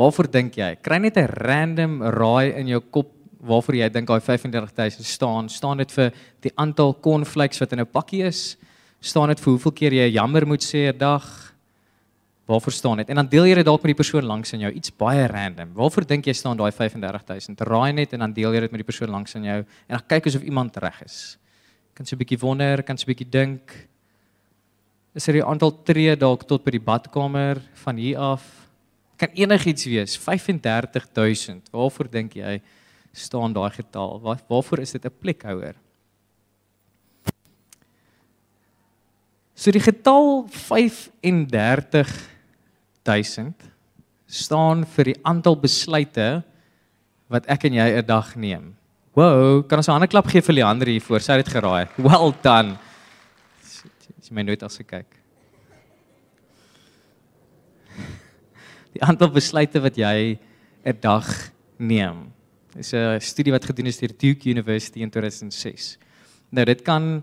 Waarvoor 0.00 0.32
dink 0.32 0.56
jy? 0.56 0.72
Kry 0.80 0.98
net 1.04 1.20
'n 1.20 1.28
random 1.28 2.02
raai 2.02 2.56
in 2.56 2.72
jou 2.72 2.80
kop 2.80 3.12
waarvoor 3.44 3.76
jy 3.76 3.88
dink 3.92 4.08
daai 4.08 4.20
35000 4.24 5.04
staan. 5.04 5.48
Staan 5.52 5.76
dit 5.76 5.92
vir 5.92 6.12
die 6.40 6.52
aantal 6.56 6.96
cornflakes 7.04 7.60
wat 7.60 7.72
in 7.72 7.80
'n 7.80 7.86
pakkie 7.86 8.24
is? 8.24 8.56
Staan 9.00 9.28
dit 9.28 9.40
vir 9.40 9.52
hoeveel 9.52 9.72
keer 9.72 9.92
jy 9.92 10.08
jammer 10.16 10.46
moet 10.46 10.64
sê 10.64 10.88
'n 10.88 10.98
dag? 10.98 11.53
Waarvoor 12.44 12.72
staan 12.72 12.96
dit? 12.96 13.08
En 13.08 13.14
dan 13.14 13.28
deel 13.28 13.46
jy 13.48 13.54
dit 13.54 13.64
dalk 13.64 13.80
met 13.80 13.94
die 13.94 14.00
persoon 14.02 14.26
langs 14.28 14.52
in 14.52 14.66
jou, 14.66 14.72
iets 14.76 14.92
baie 15.00 15.24
random. 15.26 15.70
Waarvoor 15.72 16.04
dink 16.06 16.26
jy 16.28 16.34
staan 16.36 16.58
daai 16.60 16.72
35000? 16.72 17.60
Raai 17.64 17.92
net 17.96 18.12
en 18.12 18.26
dan 18.26 18.34
deel 18.36 18.52
jy 18.52 18.60
dit 18.66 18.74
met 18.74 18.82
die 18.82 18.88
persoon 18.90 19.12
langs 19.14 19.34
in 19.38 19.48
jou 19.48 19.62
en 19.62 19.96
dan 19.96 20.04
kyk 20.12 20.28
asof 20.28 20.44
iemand 20.44 20.76
reg 20.76 21.00
is. 21.06 21.38
Kan 21.96 22.04
so 22.04 22.16
'n 22.16 22.18
bietjie 22.18 22.38
wonder, 22.38 22.82
kan 22.82 22.98
so 22.98 23.04
'n 23.06 23.14
bietjie 23.14 23.30
dink. 23.30 23.88
Is 25.14 25.28
er 25.28 25.36
'n 25.36 25.42
aantal 25.42 25.70
tree 25.84 26.16
dalk 26.16 26.44
tot 26.44 26.64
by 26.64 26.70
die 26.70 26.80
badkamer 26.80 27.62
van 27.72 27.96
hier 27.96 28.18
af? 28.18 28.68
Kan 29.16 29.28
enigiets 29.32 29.84
wees. 29.84 30.16
35000. 30.16 31.70
Waarvoor 31.70 32.10
dink 32.10 32.34
jy 32.34 32.60
staan 33.12 33.52
daai 33.52 33.70
getal? 33.70 34.20
Waar, 34.20 34.40
waarvoor 34.48 34.80
is 34.80 34.92
dit 34.92 35.04
'n 35.04 35.12
plekhouer? 35.20 35.74
So 39.54 39.70
die 39.70 39.80
getal 39.80 40.46
35 40.50 42.33
1000 43.04 43.70
staan 44.26 44.84
vir 44.96 45.12
die 45.12 45.18
aantal 45.22 45.56
besluite 45.60 46.42
wat 47.30 47.46
ek 47.50 47.68
en 47.68 47.74
jy 47.74 47.88
'n 47.98 48.06
dag 48.06 48.34
neem. 48.36 48.74
Wow, 49.14 49.62
kan 49.62 49.78
ons 49.78 49.88
'n 49.88 49.92
hande 49.92 50.08
klap 50.08 50.26
gee 50.26 50.42
vir 50.42 50.54
Leander 50.54 50.88
hier 50.88 51.00
voor? 51.00 51.20
Sy 51.20 51.32
het 51.32 51.44
dit 51.46 51.54
geraai. 51.54 51.88
Well 52.06 52.32
done. 52.42 52.76
Sy 54.20 54.32
my 54.32 54.42
nooit 54.42 54.62
as 54.62 54.76
gekyk. 54.76 55.06
Die 58.94 59.02
aantal 59.02 59.30
besluite 59.30 59.80
wat 59.80 59.96
jy 59.96 60.38
'n 60.84 60.98
dag 61.00 61.26
neem. 61.78 62.32
Dis 62.74 62.92
'n 62.92 63.20
studie 63.20 63.52
wat 63.52 63.64
gedoen 63.64 63.86
is 63.86 63.98
deur 63.98 64.12
Duke 64.18 64.48
University 64.48 65.00
in 65.00 65.10
2006. 65.10 65.98
Nou 66.50 66.64
dit 66.64 66.82
kan 66.82 67.22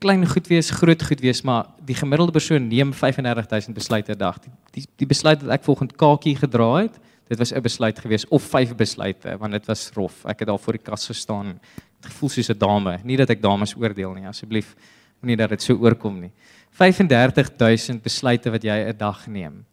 klein 0.00 0.24
goed 0.26 0.46
wees, 0.48 0.70
groot 0.72 1.02
goed 1.02 1.20
wees, 1.20 1.42
maar 1.44 1.66
die 1.84 1.94
gemiddelde 1.94 2.32
persoon 2.32 2.68
neem 2.68 2.92
35000 2.96 3.76
besluite 3.76 4.12
'n 4.12 4.18
dag. 4.18 4.38
Die, 4.40 4.52
die 4.72 4.84
die 4.96 5.06
besluit 5.06 5.42
wat 5.42 5.52
ek 5.52 5.64
volgens 5.64 5.92
Kakie 5.96 6.36
gedra 6.36 6.82
het, 6.82 6.98
dit 7.28 7.38
was 7.38 7.52
'n 7.52 7.60
besluit 7.60 7.98
gewees 7.98 8.28
of 8.28 8.42
vyf 8.42 8.74
besluite, 8.74 9.36
want 9.38 9.52
dit 9.52 9.66
was 9.66 9.90
rof. 9.94 10.24
Ek 10.24 10.38
het 10.38 10.48
daar 10.48 10.58
voor 10.58 10.72
die 10.72 10.82
kas 10.82 11.06
gestaan, 11.06 11.60
het 12.00 12.12
gevoel 12.12 12.28
soos 12.28 12.48
'n 12.48 12.58
dame. 12.58 12.98
Nie 13.04 13.16
dat 13.16 13.30
ek 13.30 13.42
dames 13.42 13.76
oordeel 13.76 14.14
nie, 14.14 14.26
asseblief. 14.26 14.74
Moenie 15.20 15.36
dat 15.36 15.50
dit 15.50 15.62
so 15.62 15.74
oorkom 15.74 16.20
nie. 16.20 16.32
35000 16.70 18.02
besluite 18.02 18.50
wat 18.50 18.62
jy 18.62 18.88
'n 18.88 18.96
dag 18.96 19.26
neem. 19.26 19.66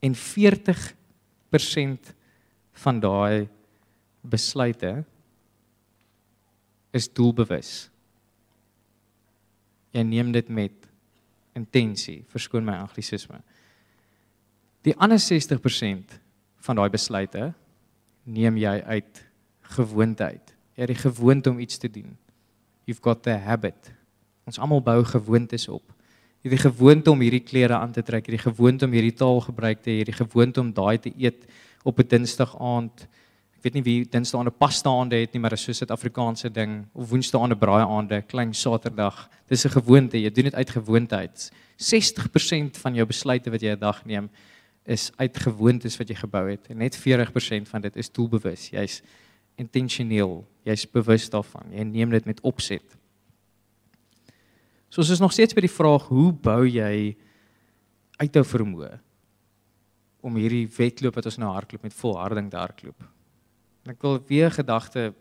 En 0.00 0.14
40% 0.14 2.14
van 2.72 3.00
daai 3.00 3.48
besluite 4.22 5.04
is 6.96 7.08
doelbewus. 7.12 7.88
Jy 9.96 10.04
neem 10.04 10.32
dit 10.34 10.48
met 10.52 10.88
intensie, 11.56 12.22
verskoon 12.32 12.66
my 12.66 12.76
anglisisme. 12.82 13.40
Die 14.86 14.94
ander 15.02 15.18
60% 15.20 16.18
van 16.66 16.78
daai 16.78 16.90
besluite 16.92 17.50
neem 18.26 18.58
jy 18.60 18.76
uit 18.86 19.22
gewoonte 19.76 20.24
uit. 20.24 20.54
Jy 20.76 20.84
het 20.84 20.92
die 20.92 21.00
gewoonte 21.00 21.50
om 21.50 21.60
iets 21.62 21.78
te 21.80 21.90
doen. 21.90 22.12
You've 22.86 23.02
got 23.02 23.22
the 23.24 23.34
habit. 23.42 23.92
Ons 24.46 24.60
almal 24.62 24.82
bou 24.84 25.00
gewoontes 25.04 25.66
op. 25.72 25.82
Jy 26.44 26.52
het 26.52 26.58
die 26.60 26.68
gewoonte 26.68 27.10
om 27.10 27.22
hierdie 27.24 27.42
klere 27.42 27.80
aan 27.80 27.94
te 27.94 28.04
trek, 28.06 28.28
jy 28.28 28.36
het 28.36 28.44
die 28.44 28.52
gewoonte 28.52 28.86
om 28.86 28.92
hierdie 28.94 29.16
taal 29.18 29.40
gebruik 29.42 29.80
te 29.82 29.90
hê, 29.90 29.96
jy 29.96 30.04
het 30.04 30.12
die 30.12 30.20
gewoonte 30.20 30.62
om 30.62 30.68
daai 30.76 30.98
te 31.02 31.10
eet 31.18 31.48
op 31.82 31.98
'n 31.98 32.06
Dinsdag 32.06 32.54
aand. 32.60 33.06
Weet 33.66 33.74
nie 33.74 33.82
wie 33.82 34.04
Dinsdag 34.06 34.44
aande 34.44 34.52
pasta 34.54 34.92
aande 34.94 35.18
het 35.18 35.32
nie, 35.34 35.40
maar 35.42 35.50
dit 35.50 35.58
is 35.58 35.64
so 35.64 35.72
'n 35.72 35.74
Suid-Afrikaanse 35.74 36.52
ding 36.54 36.86
of 36.94 37.08
Woensdae 37.10 37.40
aande 37.40 37.56
braai 37.58 37.82
aande, 37.82 38.22
klein 38.22 38.54
Saterdag. 38.54 39.28
Dis 39.48 39.66
'n 39.66 39.70
gewoonte, 39.70 40.16
jy 40.22 40.30
doen 40.30 40.44
dit 40.44 40.54
uit 40.54 40.70
gewoonte 40.70 41.16
uit. 41.16 41.50
60% 41.76 42.76
van 42.76 42.94
jou 42.94 43.06
besluite 43.06 43.50
wat 43.50 43.60
jy 43.60 43.72
'n 43.72 43.78
dag 43.78 44.04
neem 44.04 44.30
is 44.84 45.10
uit 45.16 45.36
gewoontes 45.36 45.96
wat 45.96 46.08
jy 46.08 46.14
gebou 46.14 46.48
het 46.50 46.70
en 46.70 46.78
net 46.78 46.96
40% 46.96 47.68
van 47.68 47.80
dit 47.80 47.96
is 47.96 48.12
doelbewus. 48.12 48.70
Jy's 48.70 49.02
intentioneel, 49.56 50.46
jy's 50.62 50.86
bewus 50.86 51.28
daarvan. 51.28 51.66
Jy 51.72 51.82
neem 51.82 52.10
dit 52.10 52.24
met 52.24 52.40
opset. 52.40 52.96
So 54.90 55.00
ons 55.00 55.10
is 55.10 55.18
nog 55.18 55.32
steeds 55.32 55.54
by 55.54 55.60
die 55.60 55.76
vraag 55.76 56.06
hoe 56.06 56.32
bou 56.32 56.68
jy 56.68 57.16
uithou 58.16 58.44
vermoë 58.44 59.00
om 60.20 60.36
hierdie 60.36 60.68
wedloop 60.76 61.14
wat 61.14 61.24
ons 61.24 61.38
nou 61.38 61.52
hardloop 61.52 61.82
met 61.82 61.94
volharding 61.94 62.50
te 62.50 62.56
hardloop. 62.56 63.15
En 63.86 63.94
ek 63.94 64.02
wil 64.02 64.18
weer 64.26 64.50
gedagte 64.50 65.12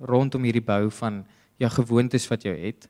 rondom 0.00 0.44
hierdie 0.44 0.64
bou 0.64 0.90
van 1.00 1.22
jou 1.60 1.70
gewoontes 1.72 2.26
wat 2.28 2.44
jy 2.44 2.52
het. 2.66 2.88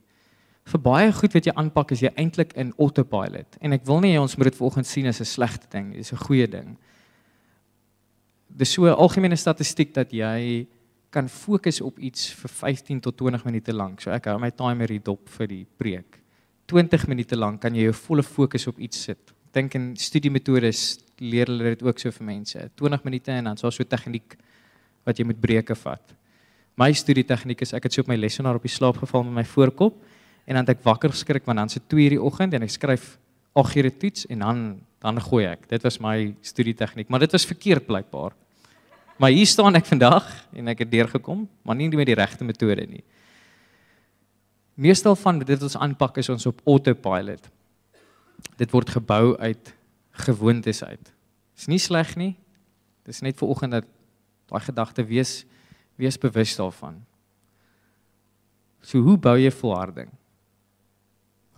Vir 0.71 0.83
baie 0.83 1.13
goed 1.15 1.35
wat 1.35 1.47
jy 1.47 1.55
aanpak 1.59 1.95
is 1.95 2.03
jy 2.03 2.11
eintlik 2.19 2.53
in 2.59 2.73
autopilot 2.79 3.57
en 3.63 3.75
ek 3.75 3.87
wil 3.89 4.03
nie 4.03 4.17
ons 4.21 4.37
moet 4.37 4.51
dit 4.51 4.59
vanoggend 4.59 4.87
sien 4.87 5.07
as 5.07 5.21
'n 5.21 5.27
slegte 5.27 5.67
ding, 5.71 5.95
dis 5.95 6.13
'n 6.13 6.25
goeie 6.27 6.47
ding. 6.47 6.77
Dis 8.49 8.73
so 8.73 8.85
'n 8.87 8.95
algemene 8.95 9.37
statistiek 9.37 9.95
dat 9.95 10.13
jy 10.13 10.67
kan 11.11 11.29
fokus 11.29 11.81
op 11.81 11.99
iets 11.99 12.33
vir 12.35 12.51
15 12.51 13.01
tot 13.01 13.17
20 13.17 13.45
minute 13.45 13.73
lank. 13.73 14.01
So 14.01 14.11
ek 14.11 14.25
hou 14.25 14.39
my 14.39 14.51
timer 14.51 14.89
hier 14.89 15.03
dop 15.03 15.29
vir 15.29 15.47
die 15.47 15.67
preek. 15.77 16.21
20 16.67 17.09
minute 17.09 17.37
lank 17.37 17.61
kan 17.61 17.75
jy 17.75 17.83
jou 17.83 17.93
volle 17.93 18.23
fokus 18.23 18.67
op 18.67 18.79
iets 18.79 19.03
sit. 19.03 19.19
Ek 19.51 19.53
dink 19.53 19.75
in 19.75 19.97
studiemetodes 19.97 20.99
leer 21.19 21.47
hulle 21.47 21.75
dit 21.75 21.83
ook 21.83 21.99
so 21.99 22.11
vir 22.11 22.27
mense. 22.27 22.71
20 22.77 23.05
minute 23.05 23.31
en 23.31 23.45
dan 23.45 23.57
so 23.57 23.69
'n 23.69 23.89
tegniek 23.89 24.37
wat 25.05 25.19
jy 25.19 25.27
moet 25.29 25.41
breuke 25.41 25.75
vat. 25.75 26.15
My 26.81 26.93
studie 26.97 27.25
tegniek 27.27 27.61
is 27.65 27.75
ek 27.77 27.89
het 27.89 27.97
so 27.97 28.05
op 28.05 28.09
my 28.09 28.17
lesenaar 28.17 28.57
op 28.57 28.65
die 28.65 28.73
slaap 28.73 29.01
geval 29.03 29.25
met 29.29 29.43
my 29.43 29.45
voorkop 29.45 29.97
en 30.47 30.57
dan 30.57 30.65
het 30.65 30.77
ek 30.77 30.85
wakker 30.87 31.13
geskrik 31.13 31.45
want 31.47 31.59
dan 31.59 31.69
se 31.69 31.81
2:00 31.81 32.17
die 32.17 32.23
oggend 32.23 32.55
en 32.55 32.63
ek 32.63 32.71
skryf 32.71 33.19
8 33.55 33.77
ure 33.77 33.91
toets 33.97 34.27
en 34.27 34.39
dan 34.39 34.81
dan 35.01 35.21
gooi 35.21 35.47
ek. 35.47 35.69
Dit 35.69 35.83
was 35.83 35.97
my 35.99 36.35
studie 36.45 36.75
tegniek, 36.75 37.09
maar 37.09 37.21
dit 37.21 37.33
was 37.33 37.47
verkeerd 37.49 37.87
blykbaar. 37.87 38.35
Maar 39.17 39.31
hier 39.31 39.47
staan 39.47 39.77
ek 39.77 39.87
vandag 39.89 40.27
en 40.53 40.69
ek 40.69 40.85
het 40.85 40.91
deurgekom, 40.91 41.49
maar 41.65 41.77
nie 41.77 41.89
met 41.89 42.07
die 42.07 42.17
regte 42.17 42.45
metode 42.45 42.87
nie. 42.87 43.03
Meestal 44.81 45.17
van 45.17 45.39
dit 45.39 45.63
ons 45.63 45.77
aanpak 45.77 46.21
is 46.21 46.29
ons 46.29 46.47
op 46.47 46.61
autopilot. 46.65 47.49
Dit 48.57 48.71
word 48.73 48.91
gebou 48.91 49.37
uit 49.39 49.73
gewoontes 50.25 50.85
uit. 50.85 51.13
Dis 51.57 51.69
nie 51.69 51.81
sleg 51.81 52.15
nie. 52.17 52.35
Dis 53.05 53.21
net 53.21 53.37
vir 53.41 53.49
oggend 53.49 53.77
dat 53.77 53.89
daai 54.51 54.63
gedagte 54.67 55.07
wees 55.07 55.45
wees 56.01 56.17
bewus 56.19 56.57
daarvan. 56.57 56.97
So 58.81 59.03
hoe 59.05 59.19
bou 59.21 59.37
jy 59.37 59.51
volharding? 59.53 60.09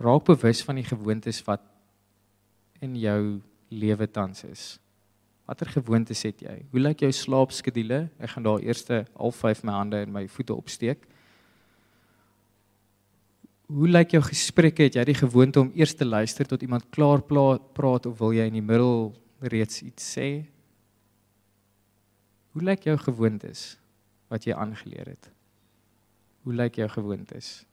Raak 0.03 0.25
bewus 0.27 0.63
van 0.67 0.81
die 0.81 0.87
gewoontes 0.87 1.39
wat 1.47 1.63
in 2.83 2.97
jou 2.99 3.39
lewe 3.71 4.07
tans 4.11 4.43
is. 4.43 4.65
Watter 5.47 5.71
gewoontes 5.71 6.23
het 6.27 6.43
jy? 6.43 6.57
Hoe 6.71 6.83
lyk 6.83 7.03
jou 7.05 7.11
slaapskedule? 7.15 8.05
Ek 8.19 8.35
gaan 8.35 8.45
daar 8.47 8.63
eers 8.63 8.85
half 8.91 9.39
5 9.39 9.63
my 9.63 9.75
hande 9.79 10.03
en 10.03 10.11
my 10.11 10.27
voete 10.27 10.55
opsteek. 10.55 11.07
Hoe 13.71 13.87
lyk 13.87 14.15
jou 14.15 14.21
gesprekke? 14.23 14.87
Het 14.87 14.99
jy 14.99 15.05
die 15.07 15.19
gewoonte 15.19 15.63
om 15.63 15.71
eers 15.75 15.95
te 15.95 16.05
luister 16.05 16.47
tot 16.47 16.61
iemand 16.61 16.89
klaar 16.91 17.23
praat 17.23 18.05
of 18.05 18.19
wil 18.19 18.35
jy 18.35 18.47
in 18.51 18.59
die 18.59 18.65
middel 18.65 19.13
reeds 19.39 19.81
iets 19.83 20.11
sê? 20.15 20.43
Hoe 22.53 22.63
lyk 22.63 22.85
jou 22.85 22.97
gewoontes 23.01 23.77
wat 24.29 24.45
jy 24.45 24.53
aangeleer 24.53 25.13
het? 25.15 25.29
Hoe 26.45 26.53
lyk 26.53 26.77
jou 26.77 26.89
gewoontes? 26.89 27.63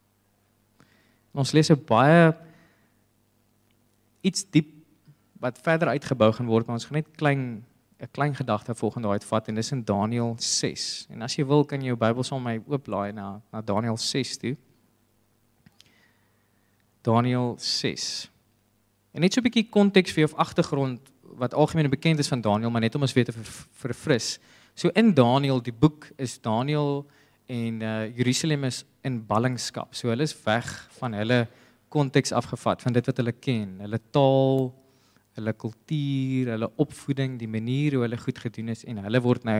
Ons 1.37 1.53
lees 1.53 1.71
'n 1.71 1.85
baie 1.85 2.35
iets 4.21 4.45
diep 4.51 4.73
wat 5.41 5.59
verder 5.59 5.89
uitgebou 5.89 6.33
gaan 6.33 6.47
word, 6.47 6.67
maar 6.67 6.77
ons 6.77 6.85
gaan 6.85 7.01
net 7.01 7.17
klein 7.17 7.65
'n 8.01 8.11
klein 8.11 8.35
gedagte 8.35 8.75
volgende 8.75 9.09
uitvat 9.09 9.49
en 9.49 9.55
dis 9.55 9.73
in 9.73 9.85
Daniël 9.85 10.37
6. 10.39 11.07
En 11.11 11.23
as 11.23 11.37
jy 11.37 11.45
wil 11.45 11.65
kan 11.65 11.81
jy 11.81 11.87
jou 11.87 11.97
Bybel 11.97 12.23
saam 12.23 12.43
met 12.43 12.67
my 12.67 12.73
oopblaai 12.73 13.13
na 13.13 13.41
na 13.53 13.61
Daniël 13.61 13.97
6 13.97 14.37
toe. 14.37 14.57
Daniël 17.03 17.57
6. 17.59 18.31
En 19.13 19.21
net 19.21 19.33
so 19.33 19.41
'n 19.41 19.45
bietjie 19.45 19.69
konteks 19.71 20.13
vir 20.13 20.25
jou 20.25 20.33
of 20.33 20.39
agtergrond 20.39 21.01
wat 21.23 21.55
algemeen 21.55 21.91
bekend 21.91 22.19
is 22.19 22.29
van 22.29 22.41
Daniël, 22.41 22.71
maar 22.71 22.81
net 22.81 22.95
om 22.95 23.01
ons 23.01 23.13
weer 23.13 23.25
te 23.25 23.33
verfris. 23.73 24.39
So 24.81 24.89
in 24.97 25.13
Daniël, 25.13 25.59
die 25.61 25.75
boek 25.77 26.07
is 26.17 26.39
Daniël 26.41 27.03
en 27.53 27.83
uh 27.85 28.07
Jerusalem 28.17 28.65
is 28.65 28.85
in 29.05 29.19
ballingskap. 29.29 29.93
So 29.93 30.09
hulle 30.09 30.25
is 30.25 30.33
weg 30.47 30.69
van 30.97 31.13
hulle 31.19 31.43
konteks 31.93 32.33
afgevat 32.33 32.81
van 32.87 32.95
dit 32.97 33.11
wat 33.11 33.19
hulle 33.21 33.35
ken, 33.37 33.75
hulle 33.85 34.01
taal, 34.15 34.71
hulle 35.37 35.53
kultuur, 35.53 36.53
hulle 36.55 36.71
opvoeding, 36.81 37.35
die 37.43 37.51
manier 37.51 37.99
hoe 37.99 38.07
hulle 38.07 38.21
goed 38.23 38.41
gedoen 38.41 38.73
is 38.73 38.87
en 38.89 39.03
hulle 39.05 39.21
word 39.21 39.45
nou 39.45 39.59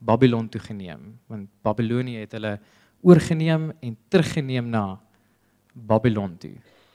Babylon 0.00 0.48
toe 0.48 0.62
geneem, 0.64 1.10
want 1.28 1.50
Babylonie 1.66 2.22
het 2.22 2.32
hulle 2.38 2.54
oorgeneem 3.04 3.68
en 3.84 3.98
teruggeneem 4.08 4.70
na 4.72 4.86
Babylon 5.74 6.38
toe. 6.40 6.54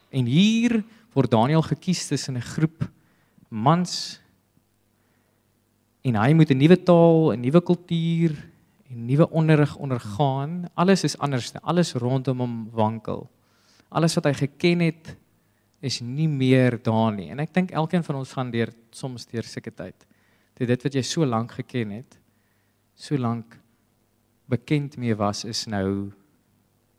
En 0.09 0.25
hier 0.25 0.79
word 1.13 1.29
Daniël 1.38 1.67
gekies 1.69 2.07
tussen 2.09 2.38
'n 2.38 2.49
groep 2.55 2.88
mans 3.49 4.17
en 6.01 6.15
hy 6.15 6.34
moet 6.34 6.51
'n 6.51 6.58
nuwe 6.58 6.77
taal, 6.84 7.34
'n 7.34 7.41
nuwe 7.41 7.62
kultuur 7.62 8.32
en 8.89 9.06
nuwe 9.06 9.29
onderrig 9.29 9.75
ondergaan. 9.75 10.70
Alles 10.74 11.03
is 11.03 11.18
anders, 11.18 11.53
alles 11.62 11.94
rondom 11.94 12.39
hom 12.39 12.70
wankel. 12.72 13.29
Alles 13.89 14.15
wat 14.15 14.25
hy 14.25 14.34
geken 14.34 14.79
het 14.79 15.15
is 15.82 16.01
nie 16.01 16.27
meer 16.27 16.77
daar 16.84 17.13
nie. 17.15 17.29
En 17.29 17.39
ek 17.39 17.53
dink 17.53 17.72
elkeen 17.72 18.03
van 18.03 18.15
ons 18.15 18.34
gaan 18.34 18.51
deur 18.51 18.70
soms 18.91 19.25
deur 19.25 19.44
sulke 19.44 19.72
tyd. 19.72 20.06
Dit 20.60 20.68
dit 20.68 20.84
wat 20.84 20.94
jy 20.94 21.01
so 21.01 21.25
lank 21.25 21.51
geken 21.51 21.91
het, 21.91 22.18
so 22.96 23.18
lank 23.18 23.58
bekend 24.50 24.98
mee 24.98 25.15
was 25.15 25.46
is 25.46 25.65
nou 25.68 26.12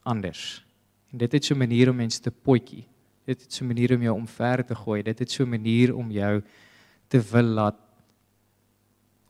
anders. 0.03 0.65
En 1.13 1.19
dit 1.19 1.33
het 1.33 1.45
so 1.45 1.55
'n 1.55 1.59
manier 1.59 1.91
om 1.91 1.97
mense 1.97 2.21
te 2.21 2.31
potjie. 2.31 2.87
Dit 3.27 3.43
het 3.43 3.53
so 3.53 3.65
'n 3.65 3.69
manier 3.69 3.95
om 3.95 4.03
jou 4.03 4.15
omver 4.15 4.65
te 4.65 4.75
gooi. 4.75 5.03
Dit 5.03 5.19
het 5.19 5.31
so 5.31 5.45
'n 5.45 5.51
manier 5.51 5.95
om 5.95 6.11
jou 6.11 6.43
te 7.09 7.21
wil 7.21 7.45
laat 7.45 7.90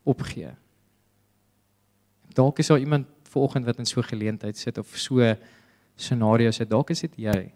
opgee. 0.03 0.55
Dalk 2.35 2.59
is 2.59 2.67
daar 2.67 2.79
iemand 2.79 3.07
vanoggend 3.31 3.65
wat 3.65 3.79
in 3.79 3.87
so 3.87 4.01
'n 4.01 4.11
geleentheid 4.13 4.57
sit 4.57 4.79
of 4.79 4.97
so 4.97 5.37
scenario's 5.97 6.59
het. 6.59 6.71
Dalk 6.71 6.91
is 6.91 7.01
dit 7.01 7.17
jy. 7.17 7.53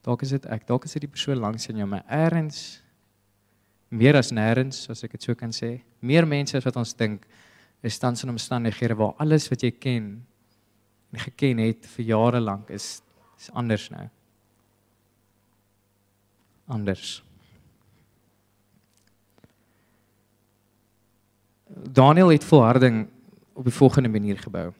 Dalk 0.00 0.22
is 0.22 0.28
dit 0.28 0.46
ek. 0.46 0.66
Dalk 0.66 0.84
is 0.84 0.92
dit 0.92 1.02
die 1.02 1.10
persoon 1.10 1.38
langs 1.38 1.68
in 1.68 1.76
jou, 1.76 1.86
maar 1.88 2.04
eers 2.08 2.82
meer 3.88 4.16
as 4.16 4.32
nêrens, 4.32 4.88
as 4.90 5.04
ek 5.04 5.12
dit 5.16 5.22
so 5.22 5.34
kan 5.34 5.52
sê. 5.54 5.80
Meer 6.00 6.26
mense 6.26 6.56
as 6.56 6.64
wat 6.64 6.76
ons 6.76 6.94
dink 6.94 7.26
is 7.84 7.98
tans 7.98 8.24
in 8.24 8.32
omstandighede 8.32 8.96
waar 8.96 9.14
alles 9.18 9.48
wat 9.48 9.62
jy 9.62 9.70
ken 9.70 10.26
en 11.12 11.20
geken 11.20 11.58
het 11.58 11.86
vir 11.86 12.04
jare 12.04 12.40
lank 12.40 12.70
is 12.70 13.02
is 13.38 13.50
anders 13.50 13.90
nou. 13.90 14.08
Anders. 16.66 17.22
Daniel 21.68 22.28
het 22.28 22.44
volharding 22.44 23.08
op 23.52 23.64
die 23.64 23.72
volgende 23.72 24.08
manier 24.08 24.38
gebou. 24.38 24.72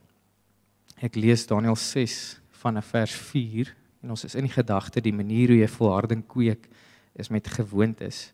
Ek 1.00 1.14
lees 1.14 1.46
Daniel 1.46 1.76
6 1.76 2.40
van 2.60 2.82
vers 2.82 3.12
4 3.12 3.74
en 4.02 4.10
ons 4.10 4.24
is 4.24 4.34
in 4.34 4.44
die 4.44 4.52
gedagte 4.52 5.00
die 5.00 5.14
manier 5.14 5.48
hoe 5.48 5.58
jy 5.62 5.68
volharding 5.68 6.26
kweek 6.28 6.68
is 7.16 7.30
met 7.32 7.48
gewoontes. 7.48 8.32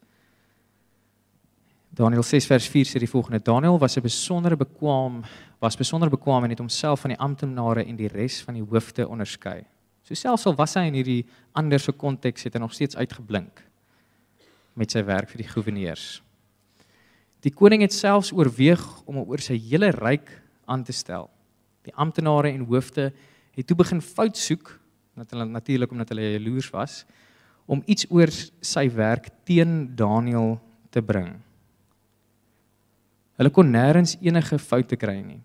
Daniel 1.91 2.23
6 2.23 2.47
vers 2.47 2.67
4 2.71 2.87
sê 2.87 3.03
die 3.03 3.11
volgende: 3.11 3.43
Daniel 3.43 3.79
was 3.79 3.97
'n 3.97 4.03
besondere 4.03 4.57
bekwaam 4.57 5.23
was 5.61 5.77
besonder 5.77 6.09
bekwaam 6.09 6.45
en 6.45 6.51
het 6.51 6.59
homself 6.59 7.01
van 7.01 7.11
die 7.11 7.19
amptenare 7.19 7.85
en 7.85 7.97
die 7.97 8.09
res 8.09 8.41
van 8.43 8.55
die 8.55 8.65
hoofde 8.65 9.09
onderskei. 9.09 9.65
So 10.03 10.15
selfs 10.15 10.47
al 10.47 10.57
was 10.57 10.75
hy 10.75 10.87
in 10.89 10.95
hierdie 10.95 11.27
ander 11.53 11.79
se 11.79 11.93
konteks 11.93 12.43
het 12.43 12.55
hy 12.55 12.61
nog 12.61 12.73
steeds 12.73 12.97
uitgeblink 12.97 13.61
met 14.75 14.91
sy 14.91 15.05
werk 15.05 15.29
vir 15.29 15.43
die 15.43 15.49
goewerneurs. 15.49 16.23
Die 17.41 17.53
koning 17.53 17.81
het 17.85 17.95
selfs 17.97 18.35
oorweeg 18.37 18.83
om 19.09 19.23
oor 19.23 19.41
sy 19.41 19.57
hele 19.57 19.91
ryk 19.97 20.29
aan 20.69 20.85
te 20.85 20.93
stel. 20.93 21.31
Die 21.89 21.95
amptenare 21.97 22.53
en 22.53 22.67
hoofde 22.69 23.11
het 23.57 23.67
toe 23.67 23.77
begin 23.79 24.03
fout 24.05 24.37
soek, 24.37 24.75
natuurlik 25.17 25.91
omdat 25.91 26.13
hulle 26.13 26.35
jaloers 26.35 26.69
was, 26.75 27.05
om 27.71 27.83
iets 27.87 28.07
oor 28.11 28.31
sy 28.65 28.87
werk 28.93 29.31
teen 29.49 29.95
Daniël 29.97 30.59
te 30.93 31.03
bring. 31.03 31.33
Hulle 33.41 33.53
kon 33.55 33.73
nêrens 33.73 34.17
enige 34.21 34.59
foute 34.61 34.99
kry 35.01 35.21
nie. 35.23 35.41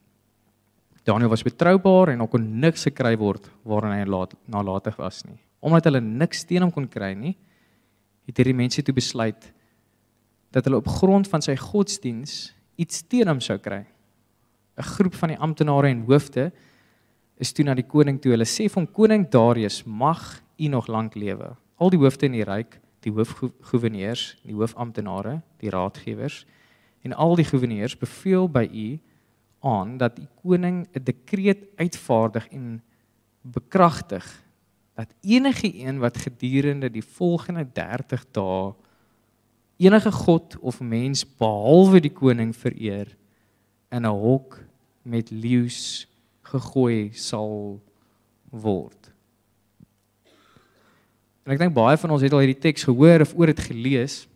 Daniël 1.05 1.29
was 1.31 1.45
betroubaar 1.45 2.11
en 2.11 2.25
kon 2.27 2.45
niks 2.59 2.87
gekry 2.89 3.13
word 3.21 3.47
waaraan 3.63 3.99
hy 3.99 4.07
laat, 4.09 4.33
nalatig 4.49 4.97
was 4.99 5.21
nie. 5.23 5.37
Omdat 5.63 5.87
hulle 5.87 6.01
niks 6.01 6.43
teen 6.49 6.65
hom 6.65 6.73
kon 6.73 6.89
kry 6.89 7.13
nie, 7.15 7.35
het 8.25 8.41
hierdie 8.41 8.57
mense 8.57 8.81
toe 8.83 8.95
besluit 8.95 9.51
dat 10.55 10.63
hulle 10.63 10.79
op 10.79 10.87
grond 10.87 11.27
van 11.27 11.43
sy 11.43 11.57
godsdiens 11.59 12.53
iets 12.79 13.03
teen 13.11 13.27
hom 13.27 13.41
sou 13.43 13.57
kry. 13.59 13.83
'n 14.79 14.87
Groep 14.95 15.15
van 15.15 15.33
die 15.33 15.39
amptenare 15.39 15.89
en 15.91 16.05
hoofde 16.07 16.51
is 17.37 17.51
toe 17.51 17.65
na 17.65 17.75
die 17.75 17.87
koning 17.87 18.21
toe. 18.21 18.31
Hulle 18.31 18.47
sê 18.47 18.69
vir 18.71 18.79
hom 18.79 18.87
koning 18.87 19.27
Darius, 19.31 19.83
mag 19.83 20.41
u 20.57 20.67
nog 20.67 20.87
lank 20.87 21.15
lewe. 21.15 21.55
Al 21.75 21.89
die 21.89 21.99
hoofde 21.99 22.25
in 22.25 22.31
die 22.31 22.47
ryk, 22.47 22.79
die 23.03 23.11
hoofgouverneurs, 23.11 24.37
die 24.43 24.55
hoofamptenare, 24.55 25.41
die 25.59 25.69
raadgewers 25.69 26.45
en 27.03 27.13
al 27.13 27.35
die 27.35 27.45
gouverneurs 27.45 27.97
beveel 27.97 28.47
by 28.49 28.65
u 28.71 28.99
aan 29.61 29.97
dat 29.97 30.15
die 30.15 30.27
koning 30.41 30.87
'n 30.87 31.03
dekreet 31.03 31.67
uitvaardig 31.75 32.47
en 32.47 32.81
bekragtig 33.41 34.25
dat 34.95 35.13
enige 35.21 35.69
een 35.75 35.99
wat 35.99 36.17
gedurende 36.17 36.89
die 36.89 37.03
volgende 37.03 37.67
30 37.73 38.25
dae 38.31 38.73
enige 39.77 40.11
god 40.11 40.57
of 40.59 40.79
mens 40.79 41.25
behalwe 41.37 41.99
die 41.99 42.13
koning 42.13 42.55
vereer 42.55 43.15
in 43.91 44.05
'n 44.05 44.19
hok 44.19 44.59
met 45.01 45.29
leeu's 45.29 46.07
gegooi 46.41 47.11
sal 47.13 47.81
word. 48.49 49.11
En 51.45 51.53
ek 51.53 51.59
dink 51.59 51.73
baie 51.73 51.97
van 51.97 52.09
ons 52.09 52.21
het 52.21 52.33
al 52.33 52.41
hierdie 52.41 52.61
teks 52.61 52.83
gehoor 52.83 53.21
of 53.21 53.35
oor 53.37 53.45
dit 53.45 53.59
gelees. 53.59 54.27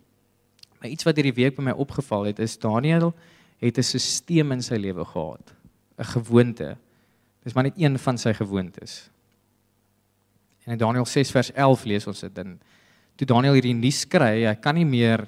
Maar 0.80 0.90
iets 0.90 1.04
wat 1.04 1.16
hierdie 1.16 1.34
week 1.34 1.56
by 1.58 1.64
my 1.64 1.72
opgeval 1.72 2.30
het 2.30 2.40
is 2.40 2.58
Daniël 2.58 3.14
het 3.60 3.78
'n 3.78 3.84
stelsel 3.84 4.52
in 4.52 4.62
sy 4.62 4.76
lewe 4.76 5.06
gehad, 5.06 5.54
'n 5.98 6.04
gewoonte. 6.04 6.78
Dis 7.44 7.54
maar 7.54 7.64
net 7.64 7.78
een 7.78 8.00
van 8.00 8.18
sy 8.18 8.34
gewoontes. 8.34 9.10
En 10.64 10.72
in 10.72 10.78
Daniël 10.78 11.06
6 11.06 11.32
vers 11.32 11.52
11 11.52 11.84
lees 11.84 12.08
ons 12.08 12.20
dit 12.20 12.36
dan 12.36 12.60
toe 13.20 13.28
Daniël 13.28 13.58
hierdie 13.58 13.76
nuus 13.76 14.06
kry, 14.08 14.46
hy 14.48 14.56
kan 14.64 14.78
nie 14.80 14.88
meer 14.88 15.26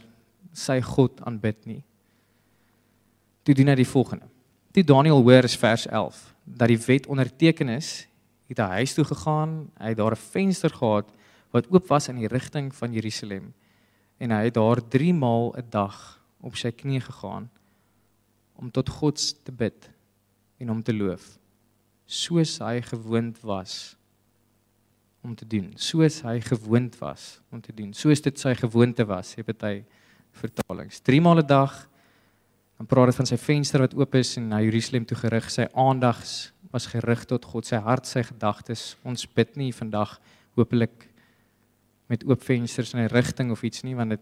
sy 0.55 0.77
God 0.85 1.19
aanbid 1.27 1.65
nie. 1.67 1.81
Toe 3.43 3.55
doen 3.57 3.71
hy 3.71 3.75
die 3.81 3.87
volgende. 3.87 4.29
Toe 4.71 4.83
Daniël 4.87 5.19
hoor 5.19 5.47
is 5.47 5.57
vers 5.59 5.87
11 5.89 6.21
dat 6.45 6.71
die 6.71 6.79
wet 6.87 7.07
onderteken 7.11 7.69
is, 7.75 8.05
het 8.51 8.59
hy 8.63 8.81
huis 8.81 8.95
toe 8.95 9.05
gegaan, 9.07 9.67
hy 9.79 9.91
het 9.91 9.99
daar 9.99 10.15
'n 10.15 10.23
venster 10.31 10.71
gehad 10.71 11.11
wat 11.51 11.67
oop 11.71 11.87
was 11.87 12.07
in 12.07 12.19
die 12.19 12.31
rigting 12.31 12.71
van 12.75 12.93
Jerusalem 12.93 13.53
en 14.19 14.31
hy 14.31 14.43
het 14.47 14.55
daar 14.55 14.79
3 14.79 15.13
maal 15.13 15.53
'n 15.57 15.69
dag 15.69 16.19
op 16.41 16.55
sy 16.55 16.71
knie 16.71 16.99
gegaan 16.99 17.49
om 18.55 18.71
tot 18.71 18.89
God 18.89 19.17
te 19.43 19.51
bid 19.51 19.89
en 20.59 20.69
om 20.69 20.83
te 20.83 20.93
loof 20.93 21.37
soos 22.05 22.59
hy 22.59 22.81
gewoond 22.81 23.39
was 23.41 23.95
om 25.21 25.35
te 25.35 25.45
doen 25.47 25.73
soos 25.75 26.21
hy 26.21 26.39
gewoond 26.41 26.97
was 26.97 27.41
om 27.51 27.61
te 27.61 27.73
doen 27.73 27.93
soos 27.93 28.21
dit 28.21 28.39
sy 28.39 28.55
gewoonte 28.55 29.05
was 29.05 29.35
sê 29.35 29.43
party 29.43 29.83
vertalings. 30.31 30.99
3 30.99 31.21
maal 31.21 31.39
'n 31.39 31.47
dag 31.47 31.87
dan 32.77 32.87
praat 32.87 33.11
dit 33.11 33.15
van 33.15 33.25
sy 33.29 33.37
venster 33.37 33.79
wat 33.79 33.93
oop 33.93 34.15
is 34.15 34.37
en 34.37 34.47
na 34.47 34.57
Jerusalem 34.61 35.05
toe 35.05 35.17
gerig. 35.17 35.51
Sy 35.51 35.67
aandags 35.77 36.51
was 36.71 36.87
gerig 36.89 37.25
tot 37.29 37.45
God. 37.45 37.65
Sy 37.65 37.75
hart 37.75 38.07
sy 38.07 38.23
gedagtes. 38.23 38.95
Ons 39.03 39.27
bid 39.27 39.55
nie 39.55 39.71
vandag 39.71 40.19
hopelik 40.57 41.09
met 42.09 42.23
oop 42.25 42.41
vensters 42.41 42.93
in 42.93 42.99
'n 42.99 43.13
rigting 43.13 43.51
of 43.51 43.63
iets 43.63 43.83
nie 43.83 43.95
want 43.95 44.09
dit 44.09 44.19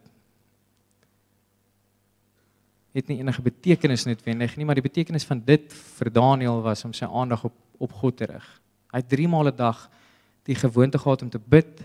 het 2.93 3.07
nie 3.07 3.19
enige 3.19 3.41
betekenis 3.41 4.05
noodwendig 4.05 4.57
nie, 4.57 4.65
maar 4.65 4.75
die 4.75 4.89
betekenis 4.89 5.23
van 5.23 5.39
dit 5.45 5.73
vir 5.73 6.11
Daniël 6.11 6.61
was 6.61 6.85
om 6.85 6.93
sy 6.93 7.05
aandag 7.05 7.45
op 7.45 7.53
op 7.79 7.91
God 7.91 8.17
te 8.17 8.25
rig. 8.25 8.61
Hy 8.91 8.97
het 8.97 9.09
3 9.09 9.27
maal 9.27 9.47
'n 9.47 9.55
dag 9.55 9.89
die 10.47 10.55
gewoonte 10.55 10.99
gehad 10.99 11.21
om 11.21 11.29
te 11.29 11.39
bid 11.39 11.83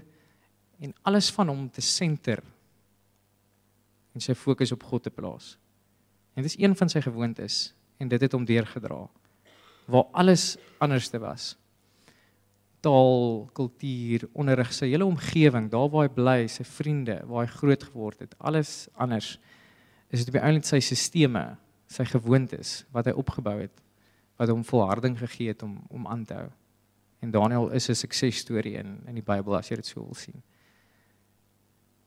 en 0.81 0.95
alles 1.03 1.31
van 1.35 1.49
hom 1.49 1.67
te 1.71 1.83
senter 1.85 2.43
en 4.15 4.23
sy 4.23 4.35
fokus 4.39 4.73
op 4.73 4.85
God 4.87 5.03
te 5.03 5.11
plaas. 5.11 5.57
En 6.35 6.43
dit 6.43 6.53
is 6.53 6.59
een 6.61 6.75
van 6.77 6.91
sy 6.91 7.03
gewoontes 7.03 7.75
en 7.99 8.09
dit 8.11 8.21
het 8.21 8.33
hom 8.33 8.47
deurgedra 8.47 9.05
waar 9.91 10.07
alles 10.17 10.55
anderste 10.81 11.19
was. 11.21 11.55
Taal, 12.81 13.49
kultuur, 13.57 14.27
onderrig, 14.33 14.71
sy 14.73 14.91
hele 14.93 15.05
omgewing, 15.05 15.71
daar 15.73 15.91
waar 15.93 16.09
hy 16.09 16.13
bly, 16.15 16.39
sy 16.49 16.65
vriende, 16.69 17.19
waar 17.29 17.45
hy 17.45 17.53
groot 17.53 17.85
geword 17.91 18.25
het, 18.25 18.33
alles 18.39 18.87
anders 19.01 19.35
is 20.15 20.25
dit 20.25 20.35
by 20.35 20.43
eintlik 20.45 20.69
sy 20.69 20.81
sisteme, 20.85 21.43
sy 21.91 22.07
gewoontes 22.09 22.83
wat 22.95 23.09
hy 23.11 23.17
opgebou 23.19 23.59
het 23.61 23.81
wat 24.41 24.51
hom 24.51 24.65
volharding 24.67 25.15
gegee 25.19 25.53
het 25.53 25.63
om 25.63 25.79
om 25.95 26.07
aan 26.11 26.25
te 26.27 26.35
hou. 26.35 26.49
En 27.25 27.31
Daniel 27.31 27.71
is 27.71 27.89
'n 27.89 27.95
suksesstorie 27.95 28.77
in 28.77 29.01
in 29.07 29.15
die 29.15 29.23
Bybel 29.23 29.57
as 29.57 29.69
jy 29.69 29.77
dit 29.77 29.87
sou 29.87 30.05
wil 30.05 30.15
sien. 30.15 30.43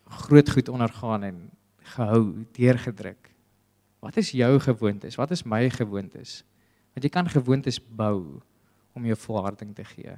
Groot 0.06 0.50
goed 0.50 0.70
ondergaan 0.70 1.24
en 1.24 1.52
gehou, 1.78 2.46
deurgedruk. 2.52 3.34
Wat 4.00 4.18
is 4.18 4.32
jou 4.32 4.60
gewoontes? 4.60 5.16
Wat 5.16 5.32
is 5.32 5.44
my 5.44 5.70
gewoontes? 5.70 6.44
Want 6.94 7.04
jy 7.04 7.10
kan 7.10 7.30
gewoontes 7.30 7.80
bou 7.80 8.42
om 8.94 9.06
jou 9.06 9.16
volharding 9.16 9.76
te 9.76 9.84
gee. 9.84 10.18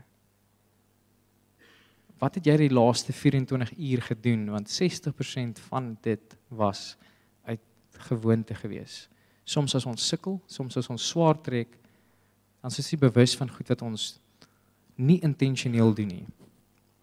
Wat 2.20 2.36
het 2.36 2.46
jy 2.46 2.58
die 2.58 2.74
laaste 2.74 3.14
24 3.14 3.78
uur 3.78 4.02
gedoen? 4.02 4.50
Want 4.50 4.70
60% 4.70 5.60
van 5.60 5.98
dit 6.02 6.38
was 6.48 6.98
gewoonte 8.00 8.56
gewees. 8.56 9.10
Soms 9.44 9.76
as 9.76 9.86
ons 9.86 10.08
sukkel, 10.08 10.42
soms 10.46 10.78
as 10.78 10.90
ons 10.90 11.08
swaar 11.08 11.42
trek, 11.42 11.78
dan 12.62 12.72
is 12.72 12.92
jy 12.92 12.98
bewus 12.98 13.36
van 13.38 13.50
goed 13.50 13.68
wat 13.68 13.82
ons 13.82 14.20
nie 15.00 15.20
intentioneel 15.24 15.94
doen 15.96 16.12
nie. 16.12 16.26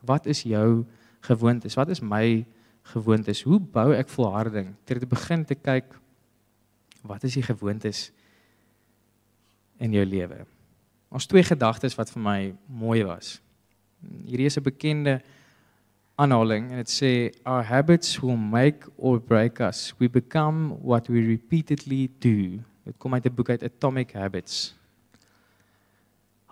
Wat 0.07 0.27
is 0.27 0.45
jou 0.47 0.85
gewoontes? 1.27 1.75
Wat 1.75 1.89
is 1.89 2.03
my 2.05 2.45
gewoontes? 2.93 3.43
Hoe 3.43 3.59
bou 3.61 3.93
ek 3.97 4.13
volharding? 4.13 4.75
Ter 4.85 5.01
te 5.01 5.09
begin 5.09 5.45
te 5.45 5.57
kyk 5.57 5.97
wat 7.07 7.25
is 7.25 7.37
die 7.39 7.47
gewoontes 7.47 8.11
in 9.79 9.95
jou 9.95 10.05
lewe? 10.05 10.45
Ons 11.09 11.29
twee 11.31 11.45
gedagtes 11.47 11.97
wat 11.99 12.11
vir 12.13 12.23
my 12.23 12.39
mooi 12.67 13.03
was. 13.07 13.39
Hierdie 14.27 14.47
is 14.51 14.59
'n 14.59 14.63
bekende 14.63 15.21
aanhaling 16.17 16.71
en 16.71 16.77
dit 16.77 16.91
sê 16.91 17.13
our 17.45 17.63
habits 17.63 18.21
will 18.23 18.37
make 18.37 18.89
or 18.97 19.21
break 19.21 19.61
us. 19.61 19.93
We 19.99 20.09
become 20.09 20.77
what 20.83 21.09
we 21.09 21.21
repeatedly 21.21 22.11
do. 22.19 22.61
Dit 22.85 22.99
kom 22.99 23.15
uit 23.15 23.27
'n 23.27 23.35
boek 23.35 23.51
uit 23.51 23.63
Atomic 23.63 24.13
Habits. 24.13 24.76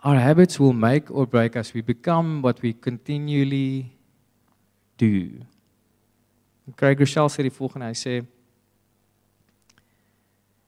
Our 0.04 0.20
habits 0.20 0.60
will 0.60 0.74
make 0.74 1.10
or 1.10 1.26
break 1.26 1.56
us. 1.56 1.72
We 1.72 1.80
become 1.80 2.42
what 2.42 2.60
we 2.60 2.74
continually 2.74 3.96
do. 4.98 5.40
Craig 6.76 7.00
Rochelle 7.00 7.30
sê 7.32 7.46
die 7.46 7.52
volgende, 7.52 7.88
hy 7.88 7.96
sê 7.96 8.18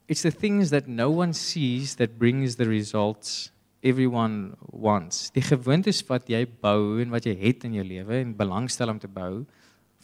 It's 0.08 0.22
the 0.22 0.30
things 0.30 0.70
that 0.70 0.88
no 0.88 1.10
one 1.10 1.34
sees 1.34 1.96
that 1.96 2.16
brings 2.16 2.56
the 2.56 2.64
results 2.64 3.50
everyone 3.84 4.56
wants. 4.72 5.28
Die 5.36 5.44
gewoontes 5.44 6.00
wat 6.08 6.30
jy 6.32 6.46
bou 6.46 6.96
en 7.02 7.12
wat 7.12 7.28
jy 7.28 7.36
het 7.36 7.68
in 7.68 7.76
jou 7.76 7.84
lewe 7.84 8.22
en 8.22 8.32
belangstel 8.38 8.88
om 8.88 9.02
te 9.02 9.10
bou, 9.10 9.44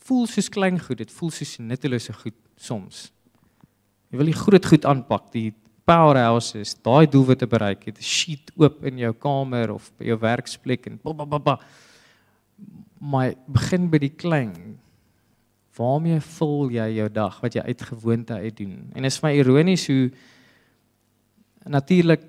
voel 0.04 0.28
soos 0.28 0.52
klein 0.52 0.76
goed, 0.82 1.00
dit 1.00 1.16
voel 1.16 1.32
soos 1.32 1.56
nuttelose 1.62 2.12
goed 2.20 2.36
soms. 2.60 3.06
Jy 4.12 4.20
wil 4.20 4.28
die 4.28 4.36
groot 4.36 4.68
goed 4.68 4.84
aanpak, 4.84 5.30
die 5.32 5.54
powerhouses, 5.84 6.74
daai 6.82 7.06
doelwitte 7.10 7.46
bereik, 7.46 7.84
het 7.84 7.98
'n 7.98 8.02
sheet 8.02 8.52
oop 8.56 8.84
in 8.84 8.98
jou 8.98 9.12
kamer 9.12 9.72
of 9.72 9.90
by 9.98 10.04
jou 10.04 10.18
werksplek 10.18 10.86
en 10.86 11.00
ba 11.02 11.12
ba 11.12 11.38
ba. 11.38 11.60
Maar 13.00 13.34
begin 13.46 13.90
by 13.90 13.98
die 13.98 14.14
klein. 14.16 14.78
Waarmee 15.76 16.20
vul 16.20 16.70
jy 16.70 16.88
jou 16.94 17.08
dag 17.08 17.40
wat 17.40 17.54
jy 17.54 17.60
uit 17.60 17.82
gewoonte 17.82 18.34
uit 18.34 18.56
doen? 18.56 18.90
En 18.94 19.04
is 19.04 19.22
my 19.22 19.32
ironies 19.32 19.86
hoe 19.86 20.10
natuurlik 21.64 22.22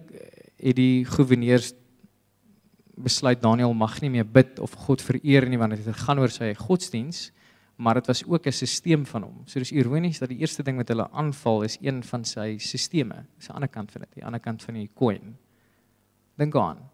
het 0.57 0.75
die 0.75 1.05
goewerneurs 1.05 1.73
besluit 2.95 3.41
Daniel 3.41 3.73
mag 3.73 4.01
nie 4.01 4.09
meer 4.09 4.25
bid 4.25 4.59
of 4.59 4.71
God 4.85 5.01
vereer 5.01 5.47
nie 5.49 5.57
want 5.57 5.75
dit 5.75 5.95
gaan 6.05 6.21
oor 6.21 6.31
sy 6.31 6.53
godsdiens 6.53 7.31
maar 7.75 7.93
dit 7.93 8.07
was 8.07 8.23
ook 8.25 8.45
'n 8.45 8.51
stelsel 8.51 9.05
van 9.05 9.21
hom. 9.23 9.41
So 9.45 9.59
dis 9.59 9.71
ironies 9.71 10.19
dat 10.19 10.29
die 10.29 10.37
eerste 10.37 10.63
ding 10.63 10.77
wat 10.77 10.87
hulle 10.87 11.09
aanval 11.11 11.63
is 11.63 11.77
een 11.81 12.03
van 12.03 12.25
sy 12.25 12.57
stelsels. 12.57 13.25
Dis 13.37 13.49
aan 13.49 13.55
die 13.55 13.55
ander 13.55 13.69
kant 13.69 13.91
van 13.91 14.01
dit, 14.01 14.13
die 14.13 14.25
ander 14.25 14.39
kant 14.39 14.63
van 14.63 14.73
die 14.73 14.89
coin. 14.93 15.37
Dink 16.35 16.55
aan. 16.55 16.89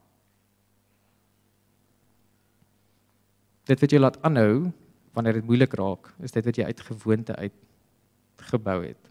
Dit 3.63 3.79
wat 3.79 3.91
jy 3.91 3.99
laat 3.99 4.21
aanhou 4.21 4.71
wanneer 5.13 5.33
dit 5.33 5.45
moeilik 5.45 5.73
raak, 5.73 6.13
is 6.19 6.31
dit 6.31 6.45
wat 6.45 6.55
jy 6.55 6.63
uit 6.63 6.79
gewoonte 6.79 7.35
uit 7.35 7.53
gebou 8.37 8.85
het. 8.85 9.09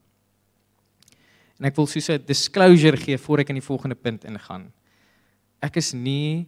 En 1.58 1.66
ek 1.66 1.76
wil 1.76 1.86
soos 1.86 2.08
'n 2.08 2.24
disclosure 2.26 2.96
gee 2.96 3.18
voor 3.18 3.38
ek 3.38 3.48
in 3.48 3.58
die 3.58 3.68
volgende 3.70 3.94
punt 3.94 4.24
ingaan. 4.24 4.72
Ek 5.60 5.76
is 5.76 5.92
nie 5.92 6.46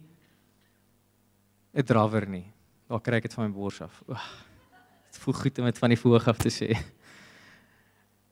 'n 1.73 1.83
drawer 1.83 2.27
nie. 2.27 2.45
Daar 2.87 3.01
kry 3.01 3.15
ek 3.15 3.23
dit 3.23 3.33
van 3.33 3.45
my 3.45 3.51
bors 3.51 3.81
af. 3.81 4.03
Oeg. 4.07 4.50
Voel 5.19 5.33
goed 5.33 5.59
om 5.59 5.65
dit 5.65 5.77
van 5.77 5.89
die 5.89 5.99
voorg 5.99 6.27
af 6.27 6.37
te 6.37 6.49
sê. 6.49 6.77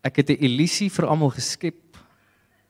Ek 0.03 0.15
het 0.15 0.29
'n 0.29 0.43
illusie 0.45 0.89
vir 0.89 1.05
almal 1.07 1.29
geskep 1.29 1.97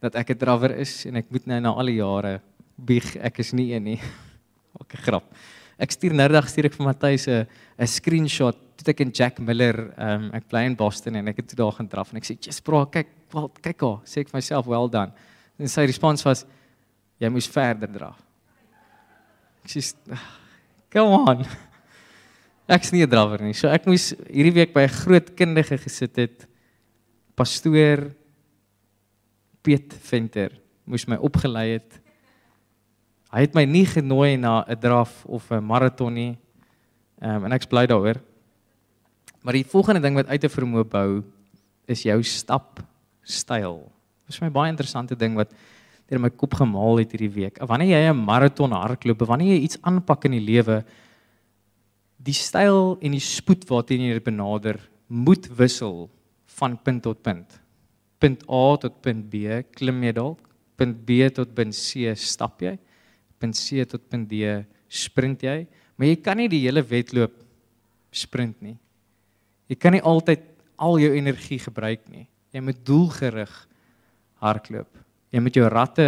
dat 0.02 0.16
ek 0.16 0.32
'n 0.32 0.38
drawer 0.38 0.72
is 0.80 1.06
en 1.06 1.16
ek 1.16 1.32
moet 1.32 1.46
nou 1.46 1.60
na 1.60 1.70
al 1.70 1.86
die 1.86 2.00
jare 2.00 2.42
bieg 2.76 3.16
ek 3.16 3.40
is 3.40 3.54
nie 3.54 3.74
een 3.74 3.84
nie. 3.84 4.00
Ook 4.80 4.94
'n 4.94 5.04
grap. 5.04 5.36
Ek 5.78 5.92
stuur 5.92 6.14
nerdag 6.14 6.50
stuur 6.50 6.66
ek 6.66 6.74
vir 6.74 6.86
Matthys 6.86 7.28
'n 7.28 7.48
'n 7.78 7.88
screenshot 7.88 8.58
toe 8.80 8.92
ek 8.94 9.00
in 9.00 9.12
Jack 9.12 9.40
Miller, 9.40 9.94
ehm 9.98 10.24
um, 10.24 10.32
ek 10.34 10.48
bly 10.48 10.64
in 10.66 10.76
Boston 10.76 11.16
en 11.16 11.28
ek 11.28 11.38
het 11.38 11.48
toe 11.48 11.58
daar 11.58 11.72
gaan 11.72 11.88
draf 11.88 12.12
en 12.12 12.18
ek 12.18 12.26
sê, 12.26 12.38
"Just 12.40 12.64
bro, 12.64 12.86
kyk, 12.86 13.08
wel, 13.32 13.50
kyk 13.62 13.82
haar." 13.82 14.00
Sê 14.06 14.22
ek 14.22 14.30
vir 14.30 14.38
myself, 14.38 14.66
"Well 14.66 14.90
done." 14.90 15.12
En 15.60 15.68
sy 15.68 15.86
respons 15.86 16.24
was, 16.24 16.46
"Jy 17.20 17.30
moes 17.30 17.48
verder 17.48 17.92
draf." 17.92 18.18
Ek 19.64 19.70
sê, 19.70 19.94
"Come 20.90 21.30
on." 21.30 21.69
Ek's 22.70 22.92
nie 22.94 23.04
'n 23.04 23.10
drawer 23.10 23.42
nie. 23.42 23.54
So 23.54 23.68
ek 23.68 23.86
moes 23.86 24.14
hierdie 24.30 24.54
week 24.54 24.74
by 24.74 24.86
'n 24.86 24.98
groot 25.04 25.36
kundige 25.36 25.78
gesit 25.78 26.16
het. 26.16 26.48
Pastoor 27.36 28.12
Piet 29.64 29.94
Venter 29.94 30.52
moes 30.86 31.08
my 31.08 31.16
opgelei 31.16 31.74
het 31.74 32.00
Hy 33.30 33.46
het 33.46 33.54
my 33.54 33.62
nie 33.70 33.86
genooi 33.86 34.38
na 34.42 34.66
'n 34.66 34.80
draf 34.80 35.26
of 35.26 35.52
'n 35.52 35.62
maraton 35.62 36.14
nie. 36.14 36.38
Ehm 37.22 37.36
um, 37.36 37.46
en 37.46 37.52
ek's 37.52 37.68
bly 37.68 37.86
daaroor. 37.86 38.18
Maar 39.44 39.54
die 39.54 39.66
volgende 39.66 40.02
ding 40.02 40.16
wat 40.16 40.28
uit 40.28 40.42
te 40.42 40.50
vermoë 40.50 40.84
bou 40.84 41.24
is 41.86 42.04
jou 42.04 42.24
stap 42.24 42.80
styl. 43.24 43.92
Dit 44.26 44.34
is 44.34 44.42
my 44.42 44.50
baie 44.50 44.70
interessante 44.70 45.16
ding 45.16 45.36
wat 45.36 45.54
deur 46.08 46.20
my 46.20 46.30
kop 46.30 46.54
gemaal 46.54 46.98
het 46.98 47.12
hierdie 47.12 47.34
week. 47.34 47.58
Wanneer 47.62 47.88
jy 47.88 48.10
'n 48.10 48.26
maraton 48.26 48.72
hardloop, 48.72 49.20
wanneer 49.20 49.54
jy 49.54 49.62
iets 49.62 49.78
aanpak 49.82 50.26
in 50.26 50.32
die 50.32 50.46
lewe, 50.46 50.84
die 52.20 52.36
styl 52.36 52.98
en 53.00 53.16
die 53.16 53.24
spoed 53.24 53.64
waarteen 53.70 54.06
jy 54.06 54.20
dit 54.20 54.28
benader, 54.28 54.80
moet 55.08 55.48
wissel 55.58 56.10
van 56.60 56.76
punt 56.78 57.04
tot 57.08 57.24
punt. 57.24 57.58
Punt 58.20 58.44
A 58.52 58.78
tot 58.84 59.00
punt 59.02 59.26
B 59.32 59.64
klim 59.74 60.04
jy 60.04 60.14
dalk, 60.18 60.44
punt 60.78 61.00
B 61.08 61.24
tot 61.34 61.56
punt 61.56 61.76
C 61.76 62.12
stap 62.20 62.62
jy 62.62 62.76
punt 63.40 63.56
C 63.56 63.86
tot 63.88 64.04
punt 64.12 64.28
D 64.30 64.44
sprint 64.90 65.46
jy, 65.46 65.64
maar 65.96 66.12
jy 66.12 66.18
kan 66.24 66.40
nie 66.40 66.50
die 66.52 66.62
hele 66.66 66.84
wedloop 66.86 67.36
sprint 68.12 68.60
nie. 68.66 68.76
Jy 69.70 69.78
kan 69.80 69.96
nie 69.96 70.04
altyd 70.04 70.44
al 70.82 70.98
jou 71.02 71.12
energie 71.16 71.60
gebruik 71.62 72.08
nie. 72.10 72.26
Jy 72.56 72.64
moet 72.66 72.80
doelgerig 72.88 73.52
hardloop. 74.42 74.90
Jy 75.30 75.42
moet 75.46 75.60
jou 75.60 75.68
ratte 75.70 76.08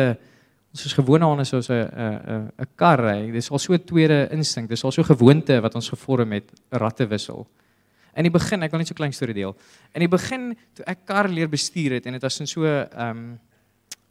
ons 0.72 0.86
is 0.86 0.94
gewoond 0.96 1.24
aan 1.24 1.46
soos 1.46 1.70
'n 1.70 1.74
'n 1.74 2.52
'n 2.58 2.68
kar 2.76 3.00
ry. 3.00 3.32
Dis 3.32 3.52
al 3.52 3.60
so 3.60 3.74
'n 3.74 3.84
tweede 3.84 4.30
instink. 4.32 4.70
Dis 4.70 4.84
al 4.84 4.92
so 4.92 5.04
gewoonte 5.04 5.62
wat 5.62 5.76
ons 5.76 5.90
gevorm 5.90 6.32
het 6.32 6.52
ratte 6.70 7.08
wissel. 7.08 7.48
In 8.16 8.24
die 8.24 8.32
begin, 8.32 8.64
ek 8.64 8.72
wil 8.72 8.80
net 8.80 8.88
so 8.88 8.94
'n 8.94 9.02
klein 9.02 9.14
storie 9.14 9.34
deel. 9.34 9.56
In 9.94 10.00
die 10.00 10.08
begin 10.08 10.58
toe 10.74 10.86
ek 10.86 11.06
kar 11.06 11.30
leer 11.30 11.50
bestuur 11.50 11.92
het 11.92 12.06
en 12.06 12.14
dit 12.14 12.22
was 12.22 12.40
in 12.40 12.48
so 12.48 12.64
'n 12.64 12.88
um 13.00 13.40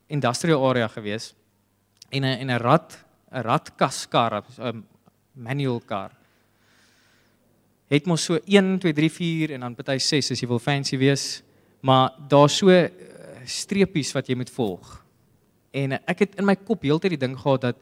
industrial 0.09 0.69
area 0.69 0.89
gewees 0.89 1.35
en 2.11 2.25
'n 2.25 2.39
en 2.41 2.51
'n 2.51 2.59
rat 2.59 2.99
'n 3.33 3.43
ratkaskar, 3.43 4.43
'n 4.59 4.85
manual 5.35 5.81
kar. 5.81 6.11
Het 7.89 8.07
mos 8.07 8.25
so 8.25 8.39
1 8.47 8.79
2 8.79 8.93
3 8.93 9.11
4 9.11 9.51
en 9.51 9.61
dan 9.61 9.75
party 9.75 9.99
6 9.99 10.31
as 10.31 10.41
jy 10.41 10.47
wil 10.47 10.59
fancy 10.59 10.97
wees, 10.97 11.43
maar 11.81 12.13
daar's 12.29 12.57
so 12.57 12.69
eh, 12.69 12.91
streepies 13.45 14.13
wat 14.13 14.29
jy 14.29 14.37
moet 14.37 14.51
volg. 14.51 15.05
En 15.77 15.95
ek 15.99 16.27
het 16.27 16.37
in 16.41 16.47
my 16.49 16.57
kop 16.59 16.83
heeltyd 16.83 17.15
die 17.15 17.23
ding 17.27 17.37
gehad 17.39 17.69
dat 17.69 17.81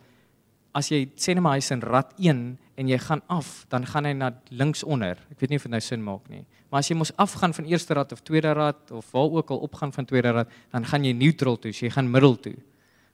as 0.76 0.90
jy 0.92 1.06
sê 1.18 1.34
net 1.34 1.42
maar 1.44 1.56
hy's 1.56 1.70
in 1.74 1.82
rat 1.82 2.12
1 2.20 2.42
en 2.78 2.90
jy 2.92 2.98
gaan 3.02 3.22
af, 3.32 3.64
dan 3.72 3.86
gaan 3.88 4.06
hy 4.06 4.12
na 4.14 4.30
links 4.54 4.84
onder. 4.84 5.18
Ek 5.32 5.40
weet 5.40 5.50
nie 5.50 5.58
of 5.58 5.66
dit 5.66 5.72
nou 5.72 5.80
sin 5.82 6.04
maak 6.04 6.28
nie. 6.30 6.44
Maar 6.70 6.84
as 6.84 6.90
jy 6.90 6.98
mos 7.00 7.10
afgaan 7.18 7.54
van 7.56 7.66
eerste 7.70 7.96
rat 7.96 8.12
of 8.14 8.22
tweede 8.22 8.52
rat 8.54 8.92
of 8.94 9.08
waar 9.14 9.32
ook 9.40 9.50
al 9.50 9.64
opgaan 9.66 9.92
van 9.92 10.06
tweede 10.06 10.34
rat, 10.36 10.52
dan 10.74 10.86
gaan 10.86 11.04
jy 11.04 11.14
neutral 11.16 11.58
toe, 11.58 11.72
so 11.72 11.86
jy 11.86 11.92
gaan 11.96 12.10
middel 12.12 12.36
toe. 12.36 12.54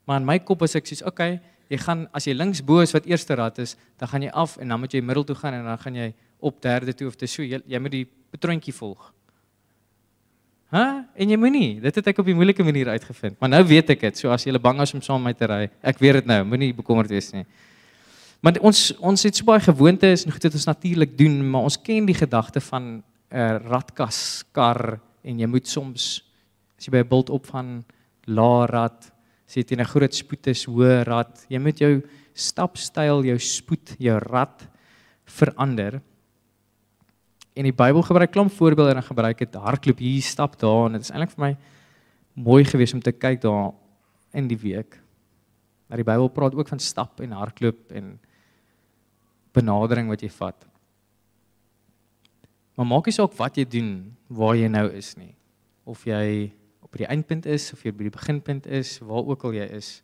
Maar 0.05 0.21
in 0.21 0.29
my 0.29 0.39
kop 0.45 0.67
is 0.67 0.75
ek 0.77 0.91
soos, 0.91 1.05
okay, 1.07 1.39
jy 1.73 1.79
gaan 1.81 2.05
as 2.13 2.27
jy 2.29 2.35
links 2.37 2.61
bo 2.67 2.83
is 2.85 2.93
wat 2.93 3.07
eerste 3.09 3.39
rad 3.41 3.59
is, 3.63 3.77
dan 4.01 4.11
gaan 4.11 4.27
jy 4.27 4.33
af 4.35 4.59
en 4.61 4.75
dan 4.75 4.83
moet 4.83 4.93
jy 4.93 5.01
middel 5.01 5.25
toe 5.31 5.39
gaan 5.39 5.57
en 5.57 5.65
dan 5.71 5.81
gaan 5.81 5.97
jy 6.03 6.11
op 6.45 6.61
derde 6.63 6.93
toe 6.93 7.09
of 7.09 7.17
te 7.17 7.31
so 7.31 7.47
jy, 7.47 7.63
jy 7.65 7.81
moet 7.81 7.95
die 7.95 8.07
patroontjie 8.35 8.75
volg. 8.77 9.13
Hæ? 10.75 11.05
En 11.15 11.31
jy 11.31 11.37
moenie, 11.39 11.69
dit 11.85 11.99
het 12.01 12.09
ek 12.11 12.19
op 12.19 12.27
die 12.27 12.35
moeilike 12.35 12.65
manier 12.67 12.91
uitgevind. 12.97 13.37
Maar 13.39 13.53
nou 13.53 13.63
weet 13.69 13.93
ek 13.95 14.01
dit. 14.09 14.19
So 14.19 14.33
as 14.35 14.43
jy 14.43 14.57
bang 14.59 14.81
is 14.83 14.95
om 14.97 15.03
saam 15.05 15.23
met 15.23 15.37
my 15.37 15.39
te 15.39 15.51
ry, 15.51 15.61
ek 15.87 16.03
weet 16.03 16.19
dit 16.19 16.27
nou, 16.27 16.41
moenie 16.51 16.73
bekommerd 16.75 17.13
wees 17.15 17.31
nie. 17.37 17.45
Maar 18.43 18.59
ons 18.61 18.81
ons 18.99 19.23
het 19.25 19.39
so 19.39 19.47
baie 19.47 19.63
gewoontes 19.63 20.27
en 20.27 20.35
goed 20.35 20.49
wat 20.49 20.59
ons 20.59 20.67
natuurlik 20.69 21.15
doen, 21.17 21.39
maar 21.51 21.71
ons 21.71 21.79
ken 21.81 22.09
die 22.11 22.19
gedagte 22.19 22.61
van 22.61 22.83
'n 22.91 23.03
uh, 23.31 23.57
ratkas 23.71 24.45
kar 24.53 24.99
en 25.23 25.39
jy 25.39 25.47
moet 25.47 25.67
soms 25.67 26.25
as 26.77 26.87
jy 26.87 26.91
by 26.91 27.03
'n 27.07 27.09
bult 27.09 27.31
op 27.31 27.47
van 27.47 27.85
lae 28.27 28.67
rat 28.67 29.15
sê 29.47 29.63
teen 29.63 29.81
'n 29.81 29.93
groot 29.95 30.15
spoed 30.15 30.47
is 30.47 30.67
hoë 30.67 31.05
rad. 31.07 31.47
Jy 31.49 31.59
moet 31.59 31.79
jou 31.79 32.03
stapstyl, 32.35 33.25
jou 33.25 33.39
spoed, 33.39 33.97
jou 33.99 34.19
rad 34.19 34.67
verander. 35.25 36.03
En 37.55 37.69
die 37.69 37.75
Bybel 37.75 38.03
gebruik 38.03 38.33
klomp 38.35 38.53
voorbeelde 38.53 38.97
en 38.97 39.07
gebruik 39.07 39.39
dit 39.39 39.55
hardloop 39.55 39.99
hier 40.03 40.23
stap 40.23 40.59
daar 40.59 40.89
en 40.89 40.99
dit 40.99 41.07
is 41.07 41.13
eintlik 41.15 41.35
vir 41.37 41.45
my 41.45 41.53
mooi 42.47 42.65
gewees 42.67 42.95
om 42.97 43.03
te 43.03 43.13
kyk 43.15 43.41
daar 43.45 43.71
in 44.35 44.49
die 44.51 44.59
week. 44.59 44.99
Maar 45.87 46.03
die 46.03 46.09
Bybel 46.09 46.29
praat 46.35 46.55
ook 46.59 46.69
van 46.69 46.83
stap 46.83 47.21
en 47.23 47.37
hardloop 47.39 47.95
en 47.95 48.17
benadering 49.55 50.11
wat 50.11 50.25
jy 50.27 50.33
vat. 50.35 50.67
Maar 52.75 52.91
maak 52.91 53.07
nie 53.07 53.15
saak 53.15 53.37
wat 53.39 53.59
jy 53.61 53.67
doen 53.71 53.91
waar 54.27 54.59
jy 54.59 54.67
nou 54.67 54.89
is 54.91 55.15
nie. 55.15 55.31
Of 55.87 56.03
jy 56.11 56.51
by 56.95 57.03
die 57.03 57.11
eindpunt 57.11 57.47
is 57.51 57.73
of 57.75 57.83
jy 57.83 57.91
by 57.95 58.07
die 58.07 58.15
beginpunt 58.15 58.67
is, 58.71 59.01
waar 59.03 59.27
ook 59.27 59.47
al 59.47 59.57
jy 59.57 59.65
is. 59.79 59.97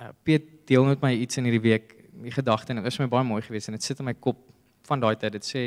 Uh, 0.00 0.12
Piet 0.24 0.46
deel 0.68 0.84
met 0.88 1.02
my 1.04 1.12
iets 1.12 1.36
in 1.40 1.48
hierdie 1.48 1.64
week, 1.64 1.92
die 2.24 2.32
gedagte 2.32 2.72
en 2.72 2.80
dit 2.80 2.88
is 2.88 3.00
my 3.00 3.08
baie 3.12 3.24
mooi 3.24 3.42
geweest 3.44 3.68
en 3.68 3.76
dit 3.76 3.84
sit 3.84 4.00
in 4.00 4.08
my 4.08 4.14
kop 4.16 4.40
van 4.88 5.00
daai 5.00 5.16
tyd. 5.16 5.32
Dit 5.32 5.48
sê 5.48 5.64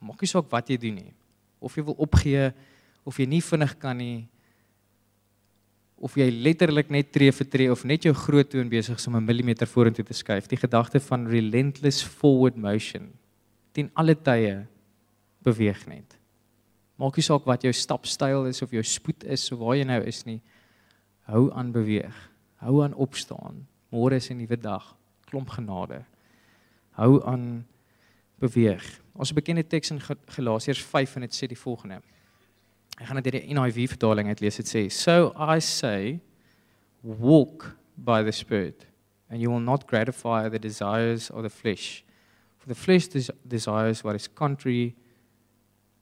maak 0.00 0.20
nie 0.20 0.30
saak 0.30 0.50
wat 0.52 0.70
jy 0.70 0.78
doen 0.80 0.94
nie. 0.94 1.12
Of 1.60 1.76
jy 1.76 1.84
wil 1.84 1.98
opgee 1.98 2.52
of 3.06 3.18
jy 3.18 3.26
nie 3.26 3.42
vinnig 3.42 3.76
kan 3.78 3.96
nie 3.98 4.26
of 5.96 6.16
jy 6.18 6.26
letterlik 6.28 6.90
net 6.92 7.08
tree 7.12 7.32
vir 7.32 7.48
tree 7.48 7.72
of 7.72 7.84
net 7.88 8.04
jou 8.04 8.12
groot 8.14 8.48
toon 8.52 8.68
besig 8.68 8.98
is 9.00 9.08
om 9.08 9.16
'n 9.16 9.24
millimeter 9.24 9.66
vorentoe 9.66 10.04
te 10.04 10.12
skuif. 10.12 10.48
Die 10.48 10.60
gedagte 10.60 11.00
van 11.00 11.26
relentless 11.26 12.02
forward 12.02 12.56
motion. 12.56 13.12
Teen 13.72 13.90
alle 13.94 14.14
tye 14.14 14.66
beweeg 15.42 15.86
net. 15.86 16.18
Maak 16.98 17.16
nie 17.16 17.22
saak 17.22 17.44
wat 17.46 17.62
jou 17.62 17.72
stapstyl 17.72 18.46
is 18.46 18.62
of 18.62 18.70
jou 18.70 18.82
spoed 18.82 19.24
is 19.24 19.52
of 19.52 19.58
waar 19.58 19.76
jy 19.76 19.84
nou 19.84 20.02
is 20.02 20.24
nie. 20.26 20.40
Hou 21.28 21.50
aan 21.52 21.72
beweeg. 21.72 22.14
Hou 22.56 22.82
aan 22.82 22.94
opstaan. 22.94 23.66
Môre 23.92 24.16
is 24.16 24.30
'n 24.30 24.38
nuwe 24.38 24.56
dag. 24.56 24.96
Klomp 25.26 25.48
genade. 25.48 26.04
Hou 26.92 27.22
aan 27.24 27.64
beweeg. 28.38 28.84
Ons 29.16 29.32
bekende 29.32 29.64
teks 29.64 29.90
in 29.94 30.00
Galasiërs 30.00 30.82
5 30.84 31.16
en 31.16 31.26
dit 31.26 31.34
sê 31.34 31.48
die 31.48 31.58
volgende. 31.58 32.00
Ek 32.96 33.08
gaan 33.08 33.20
dit 33.20 33.28
deur 33.28 33.40
die 33.40 33.56
NIV 33.56 33.90
vertaling 33.94 34.28
uitlees. 34.28 34.56
Dit 34.60 34.68
sê: 34.68 34.88
"So 34.92 35.32
I 35.36 35.60
say, 35.60 36.20
walk 37.02 37.76
by 37.96 38.22
the 38.22 38.32
spirit, 38.32 38.86
and 39.30 39.40
you 39.40 39.50
will 39.50 39.60
not 39.60 39.86
gratify 39.86 40.48
the 40.48 40.58
desires 40.58 41.30
of 41.30 41.42
the 41.42 41.50
flesh. 41.50 42.04
For 42.58 42.68
the 42.68 42.74
flesh 42.74 43.08
des 43.08 43.30
desires 43.46 44.04
what 44.04 44.14
is 44.14 44.28
contrary 44.28 44.94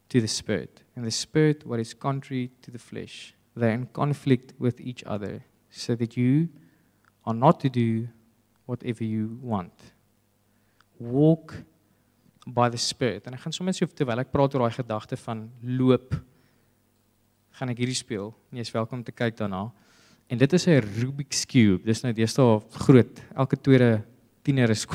to 0.09 0.21
the 0.21 0.29
spirit, 0.29 0.83
and 0.97 1.05
the 1.05 1.11
spirit 1.11 1.67
what 1.67 1.81
is 1.81 1.95
contrary 1.95 2.51
to 2.63 2.71
the 2.71 2.79
flesh. 2.79 3.35
They're 3.57 3.71
in 3.71 3.87
conflict 3.87 4.55
with 4.59 4.81
each 4.81 5.05
other, 5.05 5.45
so 5.71 5.95
that 5.95 6.17
you 6.17 6.49
are 7.25 7.35
not 7.35 7.61
to 7.61 7.69
do 7.69 8.09
whatever 8.67 9.05
you 9.05 9.39
want. 9.43 9.73
Walk 10.99 11.65
by 12.47 12.69
the 12.71 12.81
spirit. 12.81 13.27
En 13.27 13.35
ek 13.35 13.41
gaan 13.41 13.53
sommer 13.53 13.75
so 13.77 13.87
terwyl 13.87 14.21
ek 14.21 14.33
praat 14.33 14.55
oor 14.55 14.67
daai 14.67 14.77
gedagte 14.77 15.17
van 15.25 15.51
loop 15.63 16.15
gaan 17.55 17.71
ek 17.71 17.79
hierdie 17.79 17.97
speel. 17.97 18.35
Jy 18.53 18.61
is 18.67 18.73
welkom 18.75 19.05
te 19.05 19.13
kyk 19.15 19.37
daarna. 19.39 19.71
En 20.29 20.39
dit 20.39 20.53
is 20.53 20.67
'n 20.67 20.81
Rubik's 21.01 21.45
cube. 21.47 21.85
Dis 21.85 22.03
nou 22.03 22.13
deesdae 22.13 22.61
groot. 22.71 23.21
Elke 23.37 23.57
tweede 23.57 24.03
tiener 24.43 24.71
is 24.71 24.87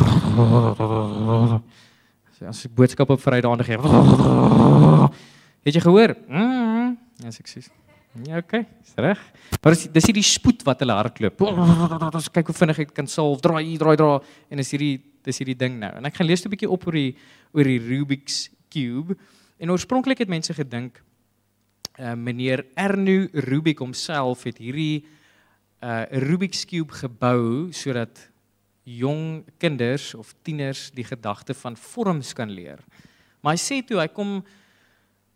So 2.40 2.46
as 2.48 2.66
ek 2.66 2.72
boodskap 2.72 3.10
op 3.10 3.20
Vrydag 3.20 3.66
gee. 3.66 3.78
Het 5.66 5.76
jy 5.76 5.82
gehoor? 5.82 6.16
Mm, 6.30 6.98
ja, 7.20 7.28
ek 7.28 7.48
sê. 7.52 7.60
Ja, 8.26 8.38
okay. 8.40 8.66
Dis 8.80 8.96
reg. 8.96 9.20
Maar 9.62 9.76
dis 9.76 9.90
dis 9.92 10.08
hierdie 10.08 10.24
spoed 10.24 10.64
wat 10.64 10.80
hulle 10.80 10.96
hardloop. 10.96 11.42
Ons 12.16 12.30
kyk 12.32 12.48
hoe 12.48 12.56
vinnig 12.56 12.80
ek 12.80 12.94
kan 12.96 13.08
solve, 13.12 13.42
draai, 13.44 13.78
draai, 13.78 13.96
draai 14.00 14.20
en 14.50 14.64
is 14.64 14.72
hierdie 14.72 15.02
dis 15.24 15.42
hierdie 15.42 15.58
ding 15.58 15.80
nou. 15.80 15.92
En 15.98 16.06
ek 16.06 16.16
gaan 16.20 16.28
lees 16.28 16.46
'n 16.46 16.50
bietjie 16.50 16.70
op 16.70 16.88
oor 16.88 16.94
die 16.94 17.16
oor 17.54 17.64
die 17.64 17.80
Rubik's 17.80 18.50
cube. 18.70 19.16
En 19.60 19.72
oorspronklik 19.72 20.20
het 20.20 20.30
mense 20.30 20.54
gedink 20.54 21.02
uh, 22.00 22.14
meneer 22.14 22.66
Ernu 22.76 23.30
Rubik 23.34 23.80
homself 23.80 24.44
het 24.44 24.58
hierdie 24.58 25.06
uh, 25.84 26.06
Rubik's 26.12 26.66
cube 26.66 26.94
gebou 26.94 27.72
sodat 27.72 28.30
jong 28.84 29.44
kinders 29.58 30.14
of 30.16 30.34
tieners 30.44 30.90
die 30.96 31.04
gedagte 31.06 31.54
van 31.54 31.76
vorms 31.78 32.34
kan 32.34 32.50
leer. 32.50 32.80
Maar 33.42 33.56
hy 33.56 33.62
sê 33.62 33.82
toe 33.86 34.00
hy 34.00 34.08
kom 34.08 34.40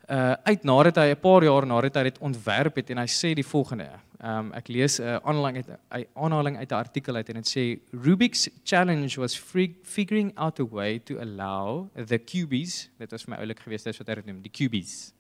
uh 0.10 0.34
uit 0.44 0.64
nadat 0.64 0.98
hy 1.00 1.12
'n 1.14 1.20
paar 1.20 1.44
jaar 1.44 1.66
nadat 1.66 1.96
hy 1.96 2.04
dit 2.04 2.20
ontwerp 2.20 2.76
het 2.76 2.90
en 2.90 2.98
hy 2.98 3.08
sê 3.08 3.34
die 3.34 3.46
volgende. 3.46 3.88
Um 4.20 4.52
ek 4.54 4.68
lees 4.68 5.00
'n 5.00 5.04
uh, 5.04 5.16
aanhaling 5.24 5.56
uit 5.56 5.68
'n 5.70 6.06
aanhaling 6.16 6.58
uit 6.58 6.72
'n 6.72 6.76
artikel 6.76 7.16
uit 7.16 7.30
en 7.30 7.36
dit 7.36 7.48
sê 7.48 7.80
Rubik's 7.92 8.50
challenge 8.64 9.20
was 9.20 9.36
figuring 9.84 10.32
out 10.36 10.60
a 10.60 10.66
way 10.66 11.00
to 11.00 11.20
allow 11.20 11.90
the 11.96 12.20
cubies, 12.20 12.90
dit 13.00 13.12
was 13.12 13.28
my 13.28 13.38
oulik 13.38 13.60
geweest 13.60 13.86
dis 13.86 13.98
wat 13.98 14.08
hy 14.08 14.16
dit 14.16 14.26
noem, 14.26 14.42
die 14.42 14.52
cubies. 14.52 15.14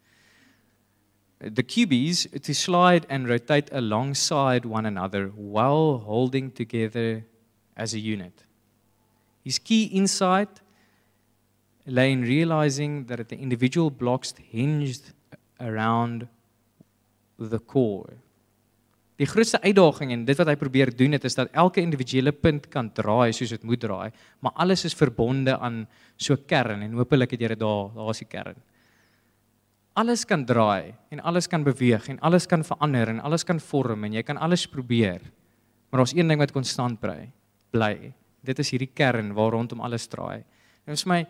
The 1.39 1.63
cubies 1.63 2.27
to 2.41 2.53
slide 2.53 3.05
and 3.09 3.27
rotate 3.27 3.71
alongside 3.71 4.65
one 4.65 4.85
another 4.85 5.31
while 5.35 5.99
holding 5.99 6.53
together 6.53 7.25
as 7.75 7.93
a 7.93 7.99
unit. 7.99 8.45
His 9.43 9.59
key 9.59 9.89
insight 9.91 10.61
lay 11.85 12.11
in 12.11 12.23
realizing 12.23 13.05
that 13.07 13.27
the 13.27 13.35
individual 13.35 13.91
blocks 13.91 14.33
hinged 14.51 15.13
around 15.59 16.27
the 17.37 17.59
core. 17.59 18.13
Die 19.21 19.27
grootste 19.29 19.59
uitdaging 19.61 20.11
en 20.11 20.23
dit 20.25 20.37
wat 20.39 20.49
hy 20.49 20.55
probeer 20.57 20.89
doen 20.97 21.13
het 21.13 21.25
is 21.27 21.37
dat 21.37 21.51
elke 21.53 21.83
individuele 21.83 22.33
punt 22.33 22.65
kan 22.73 22.89
draai 22.97 23.31
soos 23.35 23.53
dit 23.53 23.63
moet 23.63 23.79
draai, 23.79 24.09
maar 24.41 24.55
alles 24.63 24.85
is 24.89 24.97
verbonde 24.97 25.53
aan 25.59 25.85
so 26.17 26.33
'n 26.33 26.45
kern 26.47 26.81
en 26.81 26.93
hopelik 26.93 27.31
het 27.31 27.41
jy 27.41 27.47
dit 27.47 27.59
daar, 27.59 27.93
daar's 27.93 28.19
die 28.19 28.27
kern. 28.27 28.55
Alles 29.93 30.25
kan 30.25 30.45
draai 30.45 30.93
en 31.11 31.19
alles 31.19 31.47
kan 31.47 31.63
beweeg 31.63 32.09
en 32.09 32.19
alles 32.19 32.47
kan 32.47 32.63
verander 32.63 33.07
en 33.07 33.19
alles 33.19 33.43
kan 33.43 33.59
vorm 33.59 34.03
en 34.03 34.13
jy 34.13 34.23
kan 34.23 34.37
alles 34.37 34.65
probeer. 34.67 35.21
Maar 35.89 35.99
daar's 35.99 36.15
een 36.15 36.27
ding 36.27 36.39
wat 36.39 36.51
konstant 36.51 36.99
bly, 36.99 37.31
bly. 37.71 38.13
Dit 38.41 38.59
is 38.59 38.71
hierdie 38.71 38.91
kern 38.93 39.33
waar 39.33 39.51
rondom 39.51 39.81
alles 39.81 40.07
draai. 40.07 40.43
En 40.85 40.97
vir 40.97 41.09
my 41.09 41.27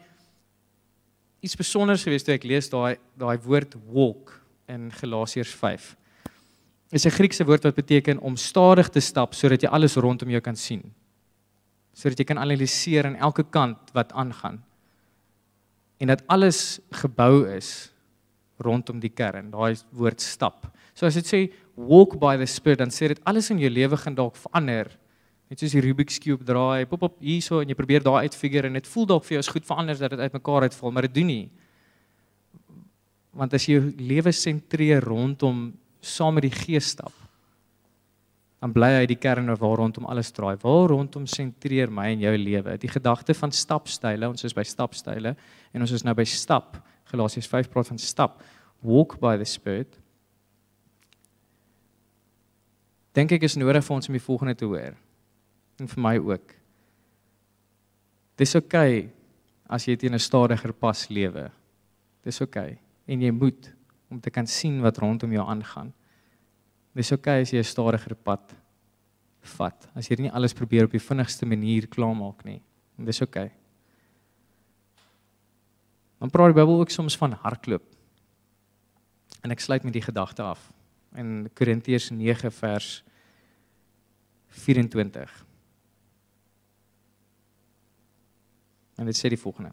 iets 1.43 1.58
spesiaals 1.58 2.06
geweest 2.08 2.23
toe 2.27 2.38
ek 2.38 2.45
lees 2.47 2.69
daai 2.71 2.95
daai 3.19 3.36
woord 3.43 3.75
walk 3.91 4.32
in 4.71 4.88
Galasiërs 4.95 5.51
5. 5.60 5.89
Dit 6.93 6.99
is 6.99 7.06
'n 7.06 7.17
Griekse 7.17 7.43
woord 7.43 7.63
wat 7.63 7.75
beteken 7.75 8.19
om 8.19 8.38
stadig 8.38 8.89
te 8.89 9.01
stap 9.01 9.34
sodat 9.34 9.62
jy 9.62 9.69
alles 9.69 9.95
rondom 9.95 10.29
jou 10.29 10.41
kan 10.41 10.56
sien. 10.56 10.93
Sodat 11.93 12.19
jy 12.19 12.25
kan 12.25 12.38
analiseer 12.38 13.06
aan 13.06 13.15
elke 13.15 13.43
kant 13.43 13.91
wat 13.93 14.13
aangaan. 14.13 14.63
En 15.99 16.08
dat 16.08 16.23
alles 16.27 16.79
gebou 16.91 17.45
is 17.47 17.91
rondom 18.58 18.99
die 18.99 19.10
kern, 19.10 19.51
daai 19.51 19.75
woord 19.91 20.21
stap. 20.21 20.67
So 20.93 21.06
as 21.06 21.15
dit 21.15 21.25
sê 21.25 21.53
walk 21.75 22.19
by 22.19 22.38
the 22.38 22.45
spirit 22.45 22.79
dan 22.79 22.89
sê 22.89 23.08
dit 23.08 23.19
alles 23.25 23.49
in 23.49 23.60
jou 23.60 23.69
lewe 23.69 23.97
gaan 23.97 24.15
dalk 24.15 24.36
verander 24.36 24.88
net 25.53 25.61
soos 25.61 25.75
die 25.75 25.83
Rubik's 25.85 26.17
cube 26.17 26.41
draai, 26.47 26.87
pop 26.89 27.03
op 27.05 27.19
hierso 27.21 27.59
en 27.61 27.69
jy 27.69 27.75
probeer 27.77 28.01
daar 28.01 28.23
uitfigure 28.25 28.71
en 28.71 28.79
dit 28.79 28.87
voel 28.89 29.05
dalk 29.11 29.27
vir 29.27 29.35
jou 29.35 29.43
is 29.43 29.51
goed 29.53 29.67
verander 29.67 29.99
dat 30.01 30.15
dit 30.15 30.23
uitmekaar 30.25 30.65
uitval, 30.65 30.93
maar 30.95 31.05
dit 31.05 31.13
doen 31.19 31.29
nie. 31.29 31.43
Want 33.37 33.53
as 33.53 33.67
jy 33.67 33.75
jou 33.75 33.91
lewe 34.01 34.33
sentreer 34.33 35.05
rondom 35.05 35.67
saam 36.01 36.39
met 36.39 36.47
die 36.47 36.55
Gees 36.55 36.89
stap, 36.95 37.13
dan 38.63 38.73
bly 38.73 38.89
hy 38.95 39.05
die 39.11 39.19
kern 39.19 39.51
waar 39.51 39.77
rondom 39.77 40.07
alles 40.09 40.33
draai. 40.33 40.55
Waar 40.63 40.89
rondom 40.89 41.27
sentreer 41.29 41.91
my 41.91 42.07
en 42.15 42.23
jou 42.23 42.33
lewe? 42.39 42.77
Die 42.79 42.89
gedagte 42.89 43.35
van 43.37 43.53
stapstyle, 43.53 44.29
ons 44.31 44.47
is 44.47 44.55
by 44.57 44.63
stapstyle 44.65 45.35
en 45.35 45.85
ons 45.85 45.93
is 45.93 46.05
nou 46.07 46.15
by 46.17 46.25
stap. 46.25 46.79
Galasiërs 47.11 47.51
5 47.51 47.69
praat 47.69 47.91
van 47.91 48.01
stap. 48.01 48.41
Walk 48.81 49.19
by 49.21 49.35
the 49.37 49.45
spirit. 49.45 49.99
Dink 53.13 53.35
ek 53.35 53.45
is 53.45 53.59
nodig 53.59 53.83
vir 53.85 53.99
ons 53.99 54.09
om 54.09 54.15
die 54.17 54.27
volgende 54.31 54.57
te 54.57 54.65
hoor 54.65 54.95
en 55.83 55.91
vir 55.91 56.03
my 56.03 56.15
ook. 56.17 56.53
Dis 58.39 58.55
oukei 58.55 59.03
okay 59.03 59.11
as 59.67 59.87
jy 59.87 59.95
teen 59.97 60.15
'n 60.15 60.19
stadiger 60.19 60.73
pas 60.73 61.09
lewe. 61.09 61.51
Dis 62.23 62.41
oukei 62.41 62.73
okay. 62.73 62.79
en 63.07 63.21
jy 63.21 63.31
moet 63.31 63.73
om 64.09 64.19
te 64.19 64.29
kan 64.29 64.47
sien 64.47 64.81
wat 64.81 64.97
rondom 64.97 65.31
jou 65.31 65.43
aangaan. 65.43 65.93
Dis 66.95 67.11
oukei 67.11 67.41
okay 67.41 67.41
as 67.41 67.51
jy 67.51 67.59
'n 67.59 67.63
stadiger 67.63 68.15
pad 68.15 68.55
vat. 69.57 69.89
As 69.95 70.07
jy 70.07 70.15
nie 70.21 70.31
alles 70.31 70.53
probeer 70.53 70.85
op 70.85 70.91
die 70.91 70.99
vinnigste 70.99 71.45
manier 71.45 71.87
klaarmaak 71.87 72.45
nie. 72.45 72.61
Dis 72.97 73.21
oukei. 73.21 73.45
Okay. 73.45 73.57
Dan 76.19 76.29
praat 76.29 76.53
die 76.53 76.61
Bybel 76.61 76.79
ook 76.79 76.89
soms 76.89 77.17
van 77.17 77.33
hardloop. 77.33 77.83
En 79.43 79.51
ek 79.51 79.59
sluit 79.59 79.83
met 79.83 79.93
die 79.93 80.01
gedagte 80.01 80.41
af 80.41 80.71
in 81.19 81.49
Korintiërs 81.53 82.09
9 82.09 82.51
vers 82.51 83.03
24. 84.47 85.45
En 88.97 89.06
dit 89.06 89.17
sê 89.17 89.29
die 89.29 89.39
volgende. 89.39 89.71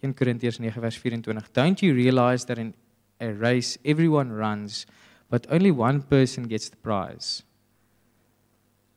1 0.00 0.14
Korintiërs 0.14 0.58
9 0.58 0.80
vers 0.80 0.98
24. 0.98 1.50
Don't 1.52 1.80
you 1.80 1.94
realize 1.94 2.46
that 2.46 2.58
in 2.58 2.74
a 3.20 3.32
race 3.32 3.78
everyone 3.84 4.32
runs 4.32 4.86
but 5.30 5.46
only 5.50 5.70
one 5.70 6.02
person 6.02 6.48
gets 6.48 6.68
the 6.68 6.76
prize? 6.76 7.42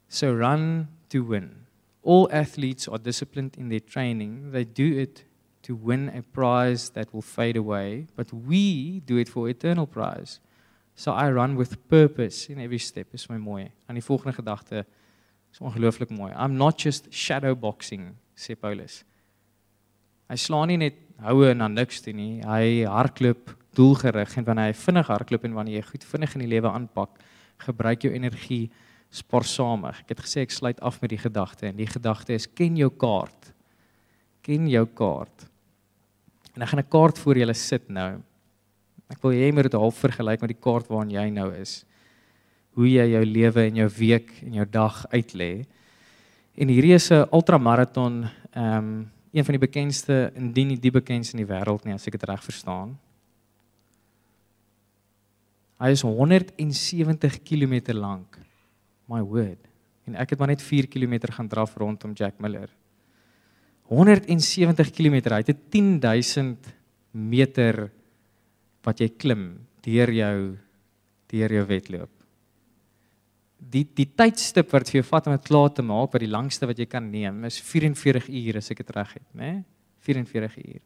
So 0.07 0.33
run 0.33 0.87
to 1.09 1.23
win. 1.23 1.65
All 2.03 2.29
athletes 2.31 2.87
are 2.87 3.01
disciplined 3.01 3.57
in 3.57 3.69
their 3.69 3.83
training. 3.83 4.51
They 4.51 4.65
do 4.65 4.99
it 4.99 5.25
to 5.63 5.75
win 5.75 6.09
a 6.09 6.21
prize 6.21 6.89
that 6.91 7.13
will 7.13 7.21
fade 7.21 7.57
away, 7.57 8.07
but 8.15 8.31
we 8.33 9.01
do 9.05 9.17
it 9.17 9.29
for 9.29 9.49
eternal 9.49 9.85
prize. 9.85 10.39
So 10.95 11.11
I 11.11 11.31
run 11.31 11.55
with 11.55 11.87
purpose 11.87 12.49
in 12.49 12.59
every 12.59 12.79
step. 12.79 13.13
Is 13.13 13.29
my 13.29 13.37
mooi. 13.37 13.71
En 13.85 13.95
die 13.95 14.03
volgende 14.03 14.33
gedagte 14.33 14.85
is 15.51 15.59
ongelooflik 15.59 16.09
mooi. 16.09 16.31
I'm 16.31 16.57
not 16.57 16.81
just 16.81 17.13
shadow 17.13 17.55
boxing, 17.55 18.15
sê 18.35 18.55
Paulus. 18.59 19.03
Hy 20.29 20.37
slaan 20.37 20.69
nie 20.69 20.77
net 20.77 20.97
houe 21.25 21.47
en 21.49 21.63
dan 21.63 21.73
niks 21.73 22.03
toe 22.05 22.13
nie. 22.13 22.43
Hy 22.45 22.85
hardloop 22.85 23.49
doelgerig 23.77 24.35
en 24.37 24.45
wanneer 24.45 24.69
hy 24.69 24.77
vinnig 24.77 25.09
hardloop 25.09 25.47
en 25.47 25.57
wanneer 25.57 25.79
jy 25.79 25.87
goed 25.87 26.05
vinnig 26.11 26.35
in 26.37 26.43
die 26.43 26.51
lewe 26.51 26.69
aanpak, 26.69 27.17
gebruik 27.65 28.05
jou 28.05 28.11
energie 28.13 28.67
spaarsamig. 29.09 30.03
Ek 30.03 30.13
het 30.13 30.21
gesê 30.21 30.43
ek 30.45 30.53
sluit 30.53 30.81
af 30.85 30.99
met 31.01 31.15
die 31.15 31.21
gedagte 31.21 31.69
en 31.71 31.79
die 31.79 31.89
gedagte 31.89 32.37
is 32.37 32.45
ken 32.45 32.77
jou 32.77 32.91
kaart. 32.93 33.51
Ken 34.45 34.69
jou 34.69 34.85
kaart. 34.85 35.47
En 36.53 36.61
ek 36.61 36.69
gaan 36.69 36.83
'n 36.85 36.89
kaart 36.93 37.17
voor 37.17 37.37
julle 37.37 37.53
sit 37.53 37.89
nou. 37.89 38.21
Ek 39.09 39.21
wil 39.23 39.31
hê 39.31 39.49
jy 39.49 39.51
moet 39.51 39.63
dit 39.63 39.73
half 39.73 39.97
vergelyk 39.97 40.41
met 40.41 40.53
die 40.53 40.61
kaart 40.61 40.87
waarin 40.87 41.11
jy 41.11 41.29
nou 41.29 41.51
is. 41.53 41.85
Hoe 42.75 42.85
jy 42.85 43.05
jou 43.17 43.25
lewe 43.25 43.65
en 43.65 43.75
jou 43.75 43.89
week 43.89 44.43
en 44.43 44.53
jou 44.53 44.65
dag 44.65 45.05
uitlê. 45.11 45.65
En 46.55 46.67
hierdie 46.67 46.93
is 46.93 47.11
'n 47.11 47.25
ultramaraton 47.33 48.29
ehm 48.53 48.77
um, 48.77 49.11
een 49.31 49.45
van 49.45 49.55
die 49.55 49.61
bekendste 49.61 50.31
indien 50.37 50.71
nie 50.71 50.79
die 50.81 50.93
bekendste 50.93 51.37
in 51.37 51.43
die 51.43 51.49
wêreld 51.49 51.85
nie 51.85 51.93
as 51.93 52.07
ek 52.09 52.17
dit 52.17 52.27
reg 52.29 52.43
verstaan. 52.43 52.95
Hy 55.79 55.93
is 55.95 56.03
170 56.03 57.39
km 57.47 57.93
lank. 57.95 58.39
My 59.07 59.21
word. 59.23 59.61
En 60.09 60.17
ek 60.19 60.33
het 60.33 60.41
maar 60.41 60.51
net 60.51 60.65
4 60.65 60.89
km 60.91 61.31
gaan 61.31 61.47
draf 61.47 61.77
rondom 61.79 62.13
Jack 62.17 62.41
Miller. 62.41 62.69
170 63.89 64.91
km. 64.91 65.21
Hy 65.31 65.43
het 65.45 65.63
10000 65.71 66.73
meter 67.11 67.87
wat 68.85 69.01
jy 69.01 69.09
klim 69.17 69.51
deur 69.85 70.11
jou 70.13 70.37
deur 71.29 71.53
jou 71.53 71.65
wedloop 71.69 72.18
die 73.59 73.83
die 73.95 74.07
tydstip 74.07 74.71
wat 74.73 74.89
vir 74.89 75.01
jou 75.01 75.07
vat 75.09 75.27
om 75.27 75.35
dit 75.35 75.47
klaar 75.47 75.73
te 75.75 75.83
maak, 75.85 76.13
wat 76.13 76.23
die 76.23 76.31
langste 76.31 76.67
wat 76.69 76.79
jy 76.79 76.87
kan 76.89 77.09
neem, 77.11 77.43
is 77.45 77.59
44 77.61 78.29
ure 78.29 78.61
as 78.61 78.71
ek 78.71 78.83
dit 78.83 78.95
reg 78.95 79.17
het, 79.19 79.27
né? 79.35 79.51
44 80.07 80.55
uur. 80.63 80.79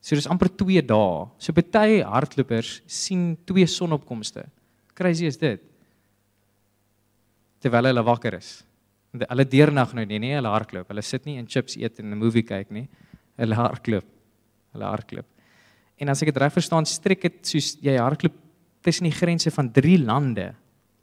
So 0.00 0.16
dis 0.16 0.28
amper 0.30 0.50
2 0.54 0.84
dae. 0.86 1.26
So 1.42 1.52
baie 1.52 2.04
hardlopers 2.06 2.78
sien 2.86 3.32
twee 3.46 3.66
sonopkomste. 3.66 4.46
Crazy 4.94 5.26
is 5.26 5.38
dit. 5.38 5.62
Terwyl 7.62 7.90
hulle 7.90 8.04
wakker 8.06 8.38
is. 8.38 8.60
Hulle 9.18 9.46
deernag 9.48 9.94
nou 9.96 10.04
nie, 10.06 10.20
nee, 10.22 10.36
hulle 10.38 10.52
hardloop. 10.52 10.86
Hulle 10.92 11.02
sit 11.02 11.26
nie 11.26 11.38
en 11.40 11.48
chips 11.50 11.76
eet 11.76 11.98
en 11.98 12.12
'n 12.12 12.18
movie 12.18 12.42
kyk 12.42 12.70
nie. 12.70 12.88
Hulle 13.36 13.54
hardloop. 13.54 14.06
Hulle 14.74 14.84
hardloop. 14.84 15.26
En 15.98 16.08
as 16.08 16.22
ek 16.22 16.30
dit 16.30 16.36
reg 16.36 16.52
verstaan, 16.52 16.86
strek 16.86 17.22
dit 17.22 17.46
soos 17.46 17.76
jy 17.82 17.96
hardloop 17.98 18.34
tussen 18.82 19.04
die 19.04 19.12
grense 19.12 19.50
van 19.50 19.72
3 19.72 19.98
lande 19.98 20.54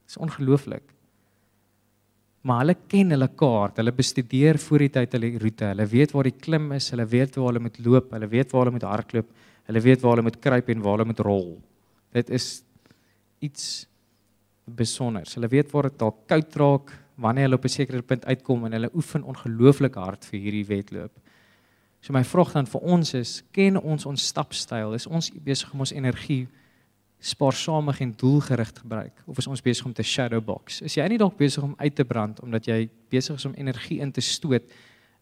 Dis 0.06 0.18
ongelooflik. 0.22 0.94
Maar 2.46 2.62
hulle 2.62 2.76
ken 2.88 3.15
hulle 3.15 3.28
kaart, 3.34 3.80
hulle 3.82 3.94
bestudeer 3.96 4.60
voor 4.62 4.86
die 4.86 4.91
tyd 4.94 5.15
hulle 5.18 5.32
roete. 5.41 5.72
Hulle 5.72 5.88
weet 5.89 6.13
waar 6.13 6.30
die 6.30 6.36
klim 6.38 6.70
is, 6.78 6.91
hulle 6.94 7.08
weet 7.10 7.39
waar 7.39 7.50
hulle 7.50 7.63
moet 7.65 7.80
loop, 7.86 8.12
hulle 8.13 8.30
weet 8.30 8.54
waar 8.54 8.65
hulle 8.65 8.76
moet 8.76 8.86
hardloop, 8.86 9.32
hulle 9.65 9.82
weet 9.82 10.04
waar 10.06 10.13
hulle 10.13 10.28
moet 10.28 10.38
kruip 10.44 10.70
en 10.70 10.84
waar 10.86 11.00
hulle 11.00 11.10
moet 11.10 11.24
rol. 11.26 11.50
Dit 12.13 12.30
is 12.30 12.50
iets 13.41 13.88
besonders. 14.65 15.34
Hulle 15.38 15.50
weet 15.50 15.74
waar 15.74 15.89
dit 15.89 15.98
dalk 16.00 16.22
koud 16.30 16.60
raak 16.62 16.94
wanneer 17.22 17.48
hulle 17.48 17.58
op 17.58 17.65
'n 17.65 17.70
sekere 17.70 18.02
punt 18.02 18.26
uitkom 18.26 18.65
en 18.65 18.72
hulle 18.72 18.89
oefen 18.94 19.24
ongelooflik 19.24 19.96
hard 19.96 20.26
vir 20.26 20.39
hierdie 20.39 20.65
wedloop. 20.65 21.12
So 22.02 22.13
my 22.13 22.24
vraag 22.24 22.54
dan 22.54 22.68
vir 22.68 22.82
ons 22.82 23.13
is, 23.13 23.44
ken 23.52 23.82
ons 23.82 24.06
ons 24.06 24.28
stapstyl? 24.28 24.94
Is 24.94 25.08
ons 25.08 25.32
besig 25.32 25.74
om 25.74 25.80
ons 25.80 25.91
energie 25.91 26.48
spaarsamig 27.19 27.99
en 27.99 28.13
doelgerig 28.17 28.71
gebruik 28.75 29.23
of 29.25 29.38
is 29.38 29.47
ons 29.47 29.62
besig 29.62 29.86
om 29.86 29.93
te 29.93 30.04
shadow 30.04 30.41
box? 30.43 30.82
Is 30.82 30.97
jy 30.97 31.08
nie 31.10 31.19
dalk 31.21 31.38
besig 31.38 31.63
om 31.63 31.73
uit 31.78 31.95
te 31.95 32.06
brand 32.06 32.39
omdat 32.43 32.67
jy 32.69 32.89
besig 33.10 33.39
is 33.39 33.45
om 33.45 33.56
energie 33.58 33.99
in 34.04 34.12
te 34.12 34.21
stoot 34.21 34.63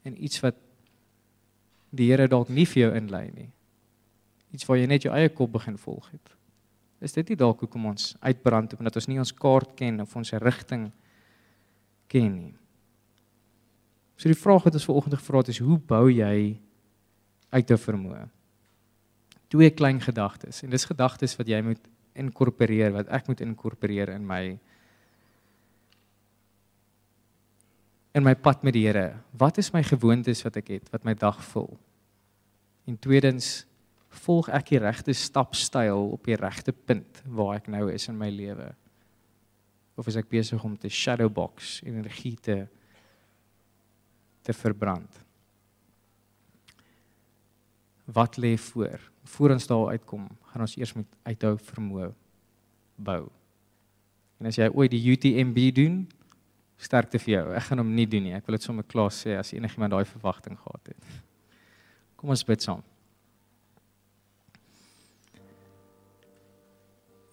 in 0.04 0.18
iets 0.24 0.42
wat 0.44 0.58
die 1.94 2.10
Here 2.10 2.28
dalk 2.28 2.50
nie 2.50 2.66
vir 2.66 2.88
jou 2.88 2.92
inlei 2.98 3.28
nie? 3.32 3.50
Iets 4.54 4.66
waar 4.68 4.82
jy 4.82 4.90
net 4.90 5.06
jou 5.06 5.14
eie 5.14 5.30
kop 5.30 5.54
begin 5.54 5.78
volg 5.78 6.10
het. 6.12 6.34
Is 7.04 7.16
dit 7.16 7.34
nie 7.34 7.40
dalk 7.40 7.64
hoekom 7.64 7.86
ons 7.92 8.14
uitbrand 8.24 8.76
omdat 8.78 9.00
ons 9.00 9.08
nie 9.12 9.20
ons 9.22 9.34
kaart 9.36 9.74
ken 9.80 10.02
of 10.04 10.16
ons 10.16 10.34
rigting 10.44 10.90
ken 12.12 12.36
nie? 12.36 12.54
So 14.18 14.30
die 14.32 14.40
vraag 14.40 14.64
wat 14.68 14.78
ons 14.78 14.86
vanoggend 14.88 15.18
gevra 15.20 15.42
het 15.42 15.52
is 15.52 15.60
hoe 15.64 15.80
bou 15.80 16.06
jy 16.12 16.56
uit 17.54 17.68
te 17.68 17.78
vermoë? 17.78 18.28
Twee 19.54 19.70
klein 19.70 20.02
gedagtes 20.02 20.64
en 20.66 20.72
dis 20.74 20.88
gedagtes 20.90 21.36
wat 21.38 21.50
jy 21.50 21.60
moet 21.62 21.82
inkorporeer 22.18 22.94
wat 22.96 23.10
ek 23.14 23.28
moet 23.30 23.44
inkorporeer 23.46 24.10
in 24.16 24.26
my 24.26 24.56
in 28.14 28.26
my 28.26 28.34
pad 28.38 28.64
met 28.66 28.76
die 28.76 28.86
Here. 28.86 29.20
Wat 29.38 29.58
is 29.62 29.72
my 29.74 29.82
gewoontes 29.86 30.44
wat 30.46 30.58
ek 30.62 30.72
het 30.74 30.90
wat 30.94 31.06
my 31.06 31.14
dag 31.18 31.38
vul? 31.52 31.70
En 32.90 32.98
tweedens 32.98 33.64
volg 34.24 34.50
ek 34.54 34.74
die 34.74 34.82
regte 34.82 35.14
stapstyl 35.18 36.10
op 36.14 36.26
die 36.30 36.38
regte 36.38 36.74
punt 36.74 37.22
waar 37.26 37.58
ek 37.58 37.70
nou 37.74 37.88
is 37.94 38.10
in 38.10 38.18
my 38.18 38.30
lewe? 38.34 38.72
Of 39.98 40.10
is 40.10 40.18
ek 40.18 40.30
besig 40.34 40.62
om 40.66 40.78
te 40.78 40.90
shadowbox 40.90 41.80
energie 41.86 42.36
te 42.42 42.64
te 44.44 44.54
verbrand? 44.54 45.22
Wat 48.14 48.38
lê 48.42 48.58
voor? 48.60 49.13
Voor 49.24 49.56
ons 49.56 49.68
daar 49.68 49.88
uitkom, 49.88 50.28
gaan 50.52 50.66
ons 50.66 50.76
eers 50.78 50.94
met 50.94 51.08
uithou 51.24 51.56
vermoë 51.58 52.12
bou. 52.96 53.24
En 54.40 54.50
as 54.50 54.60
jy 54.60 54.68
ooit 54.74 54.92
die 54.92 55.04
UTMB 55.14 55.70
doen, 55.76 56.02
sterkte 56.84 57.20
vir 57.22 57.38
jou. 57.38 57.44
Ek 57.56 57.70
gaan 57.70 57.80
hom 57.80 57.94
nie 57.96 58.08
doen 58.10 58.26
nie. 58.28 58.34
Ek 58.36 58.48
wil 58.48 58.58
dit 58.58 58.66
sommer 58.66 58.86
klaar 58.88 59.14
sê 59.14 59.38
as 59.40 59.54
enigiemand 59.56 59.94
daai 59.96 60.04
verwagting 60.10 60.58
gehad 60.60 60.92
het. 60.92 61.22
Kom 62.20 62.34
ons 62.34 62.44
bid 62.48 62.64
saam. 62.64 62.84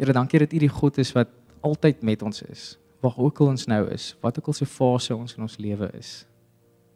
Here, 0.01 0.15
dankie 0.17 0.41
dat 0.41 0.55
U 0.57 0.61
die 0.63 0.71
God 0.73 0.99
is 1.03 1.11
wat 1.13 1.33
altyd 1.67 2.05
met 2.07 2.23
ons 2.25 2.43
is. 2.47 2.79
Waar 3.05 3.19
ook 3.21 3.43
al 3.43 3.53
ons 3.53 3.67
nou 3.69 3.83
is, 3.93 4.15
wat 4.23 4.39
ook 4.39 4.53
al 4.53 4.57
se 4.57 4.69
fase 4.69 5.17
ons 5.17 5.35
in 5.37 5.45
ons 5.45 5.59
lewe 5.61 5.91
is. 5.99 6.25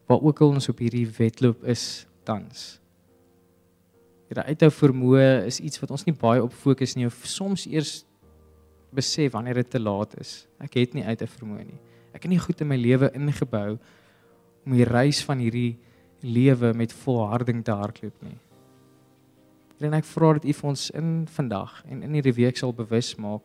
Waar 0.08 0.22
ook 0.24 0.40
al 0.44 0.56
ons 0.56 0.70
op 0.72 0.80
hierdie 0.80 1.06
wedloop 1.18 1.64
is 1.68 2.06
tans. 2.24 2.78
Here 4.30 4.44
uithou 4.48 4.70
vermoë 4.72 5.44
is 5.48 5.60
iets 5.60 5.80
wat 5.82 5.92
ons 5.92 6.06
nie 6.06 6.16
baie 6.16 6.42
op 6.42 6.54
fokus 6.56 6.94
nie 6.96 7.06
of 7.08 7.16
soms 7.28 7.66
eers 7.68 8.04
besef 8.94 9.34
wanneer 9.34 9.60
dit 9.60 9.70
te 9.74 9.80
laat 9.82 10.14
is. 10.22 10.46
Ek 10.62 10.78
het 10.80 10.94
nie 10.96 11.04
uithou 11.04 11.28
vermoë 11.28 11.66
nie. 11.66 11.80
Ek 12.14 12.24
het 12.24 12.30
nie 12.32 12.40
goed 12.40 12.62
in 12.62 12.70
my 12.70 12.78
lewe 12.78 13.10
ingebou 13.18 13.74
om 14.64 14.76
die 14.78 14.86
reis 14.88 15.20
van 15.26 15.42
hierdie 15.42 15.76
lewe 16.24 16.72
met 16.72 16.94
volharding 17.04 17.60
te 17.66 17.74
hardloop 17.76 18.24
nie. 18.24 18.38
En 19.84 19.96
ek 19.98 20.06
vra 20.08 20.32
dat 20.38 20.46
U 20.48 20.54
vir 20.56 20.70
ons 20.70 20.88
in 20.96 21.10
vandag 21.28 21.82
en 21.90 22.04
in 22.06 22.16
hierdie 22.16 22.36
week 22.38 22.56
sal 22.56 22.72
bewus 22.72 23.12
maak 23.20 23.44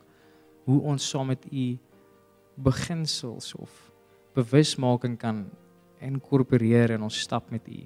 hoe 0.70 0.80
ons 0.88 1.04
saam 1.12 1.34
met 1.34 1.44
U 1.52 1.66
beginsels 2.64 3.52
of 3.60 3.74
bewusmaking 4.38 5.18
kan 5.20 5.48
inkorporeer 6.00 6.96
in 6.96 7.04
ons 7.04 7.20
stap 7.26 7.50
met 7.52 7.68
U 7.68 7.82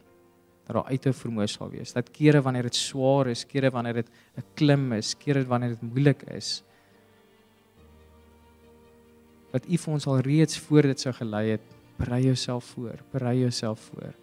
dat 0.64 0.76
daar 0.78 0.92
uithou 0.92 1.14
vermoë 1.16 1.48
sal 1.52 1.72
wees. 1.74 1.94
Dat 1.96 2.12
kere 2.16 2.42
wanneer 2.42 2.70
dit 2.70 2.78
swaar 2.78 3.28
is, 3.34 3.44
kere 3.48 3.72
wanneer 3.72 3.94
dit 3.94 4.10
'n 4.38 4.44
klim 4.56 4.94
is, 4.94 5.16
kere 5.18 5.46
wanneer 5.46 5.76
dit 5.76 5.82
moeilik 5.82 6.24
is, 6.32 6.64
dat 9.52 9.66
U 9.70 9.78
vir 9.78 9.94
ons 9.94 10.08
al 10.08 10.20
reeds 10.20 10.58
voor 10.60 10.82
dit 10.82 11.00
sou 11.00 11.14
gelei 11.14 11.50
het, 11.50 11.62
berei 11.98 12.24
jouself 12.24 12.64
voor, 12.64 12.98
berei 13.12 13.40
jouself 13.40 13.80
voor. 13.80 14.14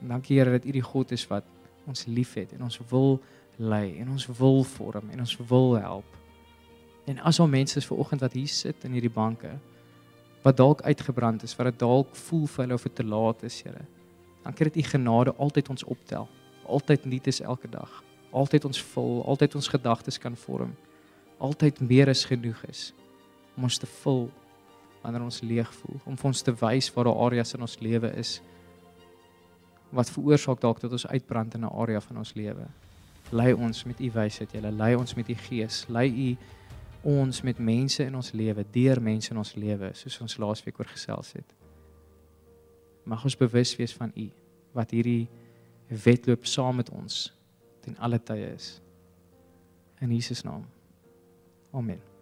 En 0.00 0.08
dankie 0.08 0.38
Here 0.38 0.50
dat 0.50 0.64
U 0.64 0.72
die 0.72 0.82
God 0.82 1.12
is 1.12 1.26
wat 1.26 1.44
ons 1.86 2.04
liefhet 2.06 2.52
en 2.52 2.62
ons 2.62 2.80
wil 2.90 3.20
lei 3.56 3.98
en 3.98 4.10
ons 4.10 4.26
wil 4.26 4.64
vorm 4.64 5.10
en 5.10 5.20
ons 5.20 5.36
wil 5.48 5.78
help. 5.78 6.16
En 7.06 7.18
as 7.18 7.40
al 7.40 7.48
mense 7.48 7.78
is 7.78 7.86
ver 7.86 7.96
oggend 7.96 8.20
wat 8.20 8.32
hier 8.32 8.48
sit 8.48 8.84
in 8.84 8.92
hierdie 8.92 9.10
banke 9.10 9.58
wat 10.42 10.56
dalk 10.56 10.82
uitgebrand 10.82 11.42
is, 11.42 11.56
wat 11.56 11.66
dit 11.66 11.78
dalk 11.78 12.14
voel 12.16 12.46
vir 12.46 12.64
hulle 12.64 12.74
of 12.74 12.82
dit 12.82 12.94
te 12.94 13.04
laat 13.04 13.42
is, 13.42 13.62
Here 13.62 13.97
dankie 14.48 14.64
dat 14.64 14.76
u 14.76 14.82
genade 14.82 15.34
altyd 15.36 15.68
ons 15.68 15.84
optel. 15.84 16.28
Altyd 16.66 17.04
nuut 17.04 17.26
is 17.26 17.40
elke 17.40 17.68
dag. 17.68 18.02
Altyd 18.30 18.64
ons 18.64 18.82
vul, 18.82 19.24
altyd 19.24 19.54
ons 19.54 19.68
gedagtes 19.68 20.18
kan 20.18 20.36
vorm. 20.36 20.74
Altyd 21.38 21.80
meer 21.80 22.08
as 22.08 22.24
genoeg 22.24 22.64
is 22.68 22.92
om 23.56 23.66
ons 23.66 23.78
te 23.78 23.86
vul 23.86 24.28
wanneer 25.02 25.22
ons 25.22 25.40
leeg 25.42 25.72
voel, 25.74 25.98
om 26.06 26.16
vir 26.16 26.28
ons 26.30 26.42
te 26.42 26.52
wys 26.60 26.88
waar 26.94 27.08
daar 27.08 27.20
areas 27.26 27.54
in 27.54 27.62
ons 27.66 27.78
lewe 27.82 28.10
is 28.18 28.38
wat 29.94 30.10
veroorsaak 30.12 30.60
dalk 30.60 30.80
dat 30.80 30.92
ons 30.92 31.06
uitbrand 31.06 31.54
in 31.54 31.64
'n 31.64 31.72
area 31.82 32.00
van 32.00 32.18
ons 32.18 32.34
lewe. 32.34 32.66
Lei 33.30 33.52
ons 33.52 33.84
met 33.84 34.00
u 34.00 34.10
wysheid, 34.10 34.52
Here, 34.52 34.70
lei 34.70 34.94
ons 34.94 35.14
met 35.14 35.28
u 35.28 35.34
gees, 35.34 35.86
lei 35.88 36.08
u 36.08 36.36
ons 37.02 37.42
met 37.42 37.58
mense 37.58 38.04
in 38.04 38.14
ons 38.14 38.32
lewe, 38.32 38.64
deur 38.70 39.00
mense 39.02 39.30
in 39.30 39.38
ons 39.38 39.54
lewe, 39.54 39.90
soos 39.94 40.20
ons 40.20 40.36
laasweek 40.36 40.78
oor 40.78 40.86
gesels 40.86 41.32
het 41.32 41.57
mag 43.08 43.24
ons 43.24 43.36
bewus 43.36 43.72
wees 43.80 43.94
van 43.96 44.12
U 44.16 44.28
wat 44.76 44.92
hierdie 44.92 45.28
wedloop 45.88 46.44
saam 46.46 46.76
met 46.82 46.90
ons 46.92 47.28
ten 47.84 47.96
alle 48.04 48.20
tye 48.20 48.52
is. 48.52 48.76
In 50.04 50.12
Jesus 50.12 50.44
naam. 50.44 50.66
Amen. 51.72 52.17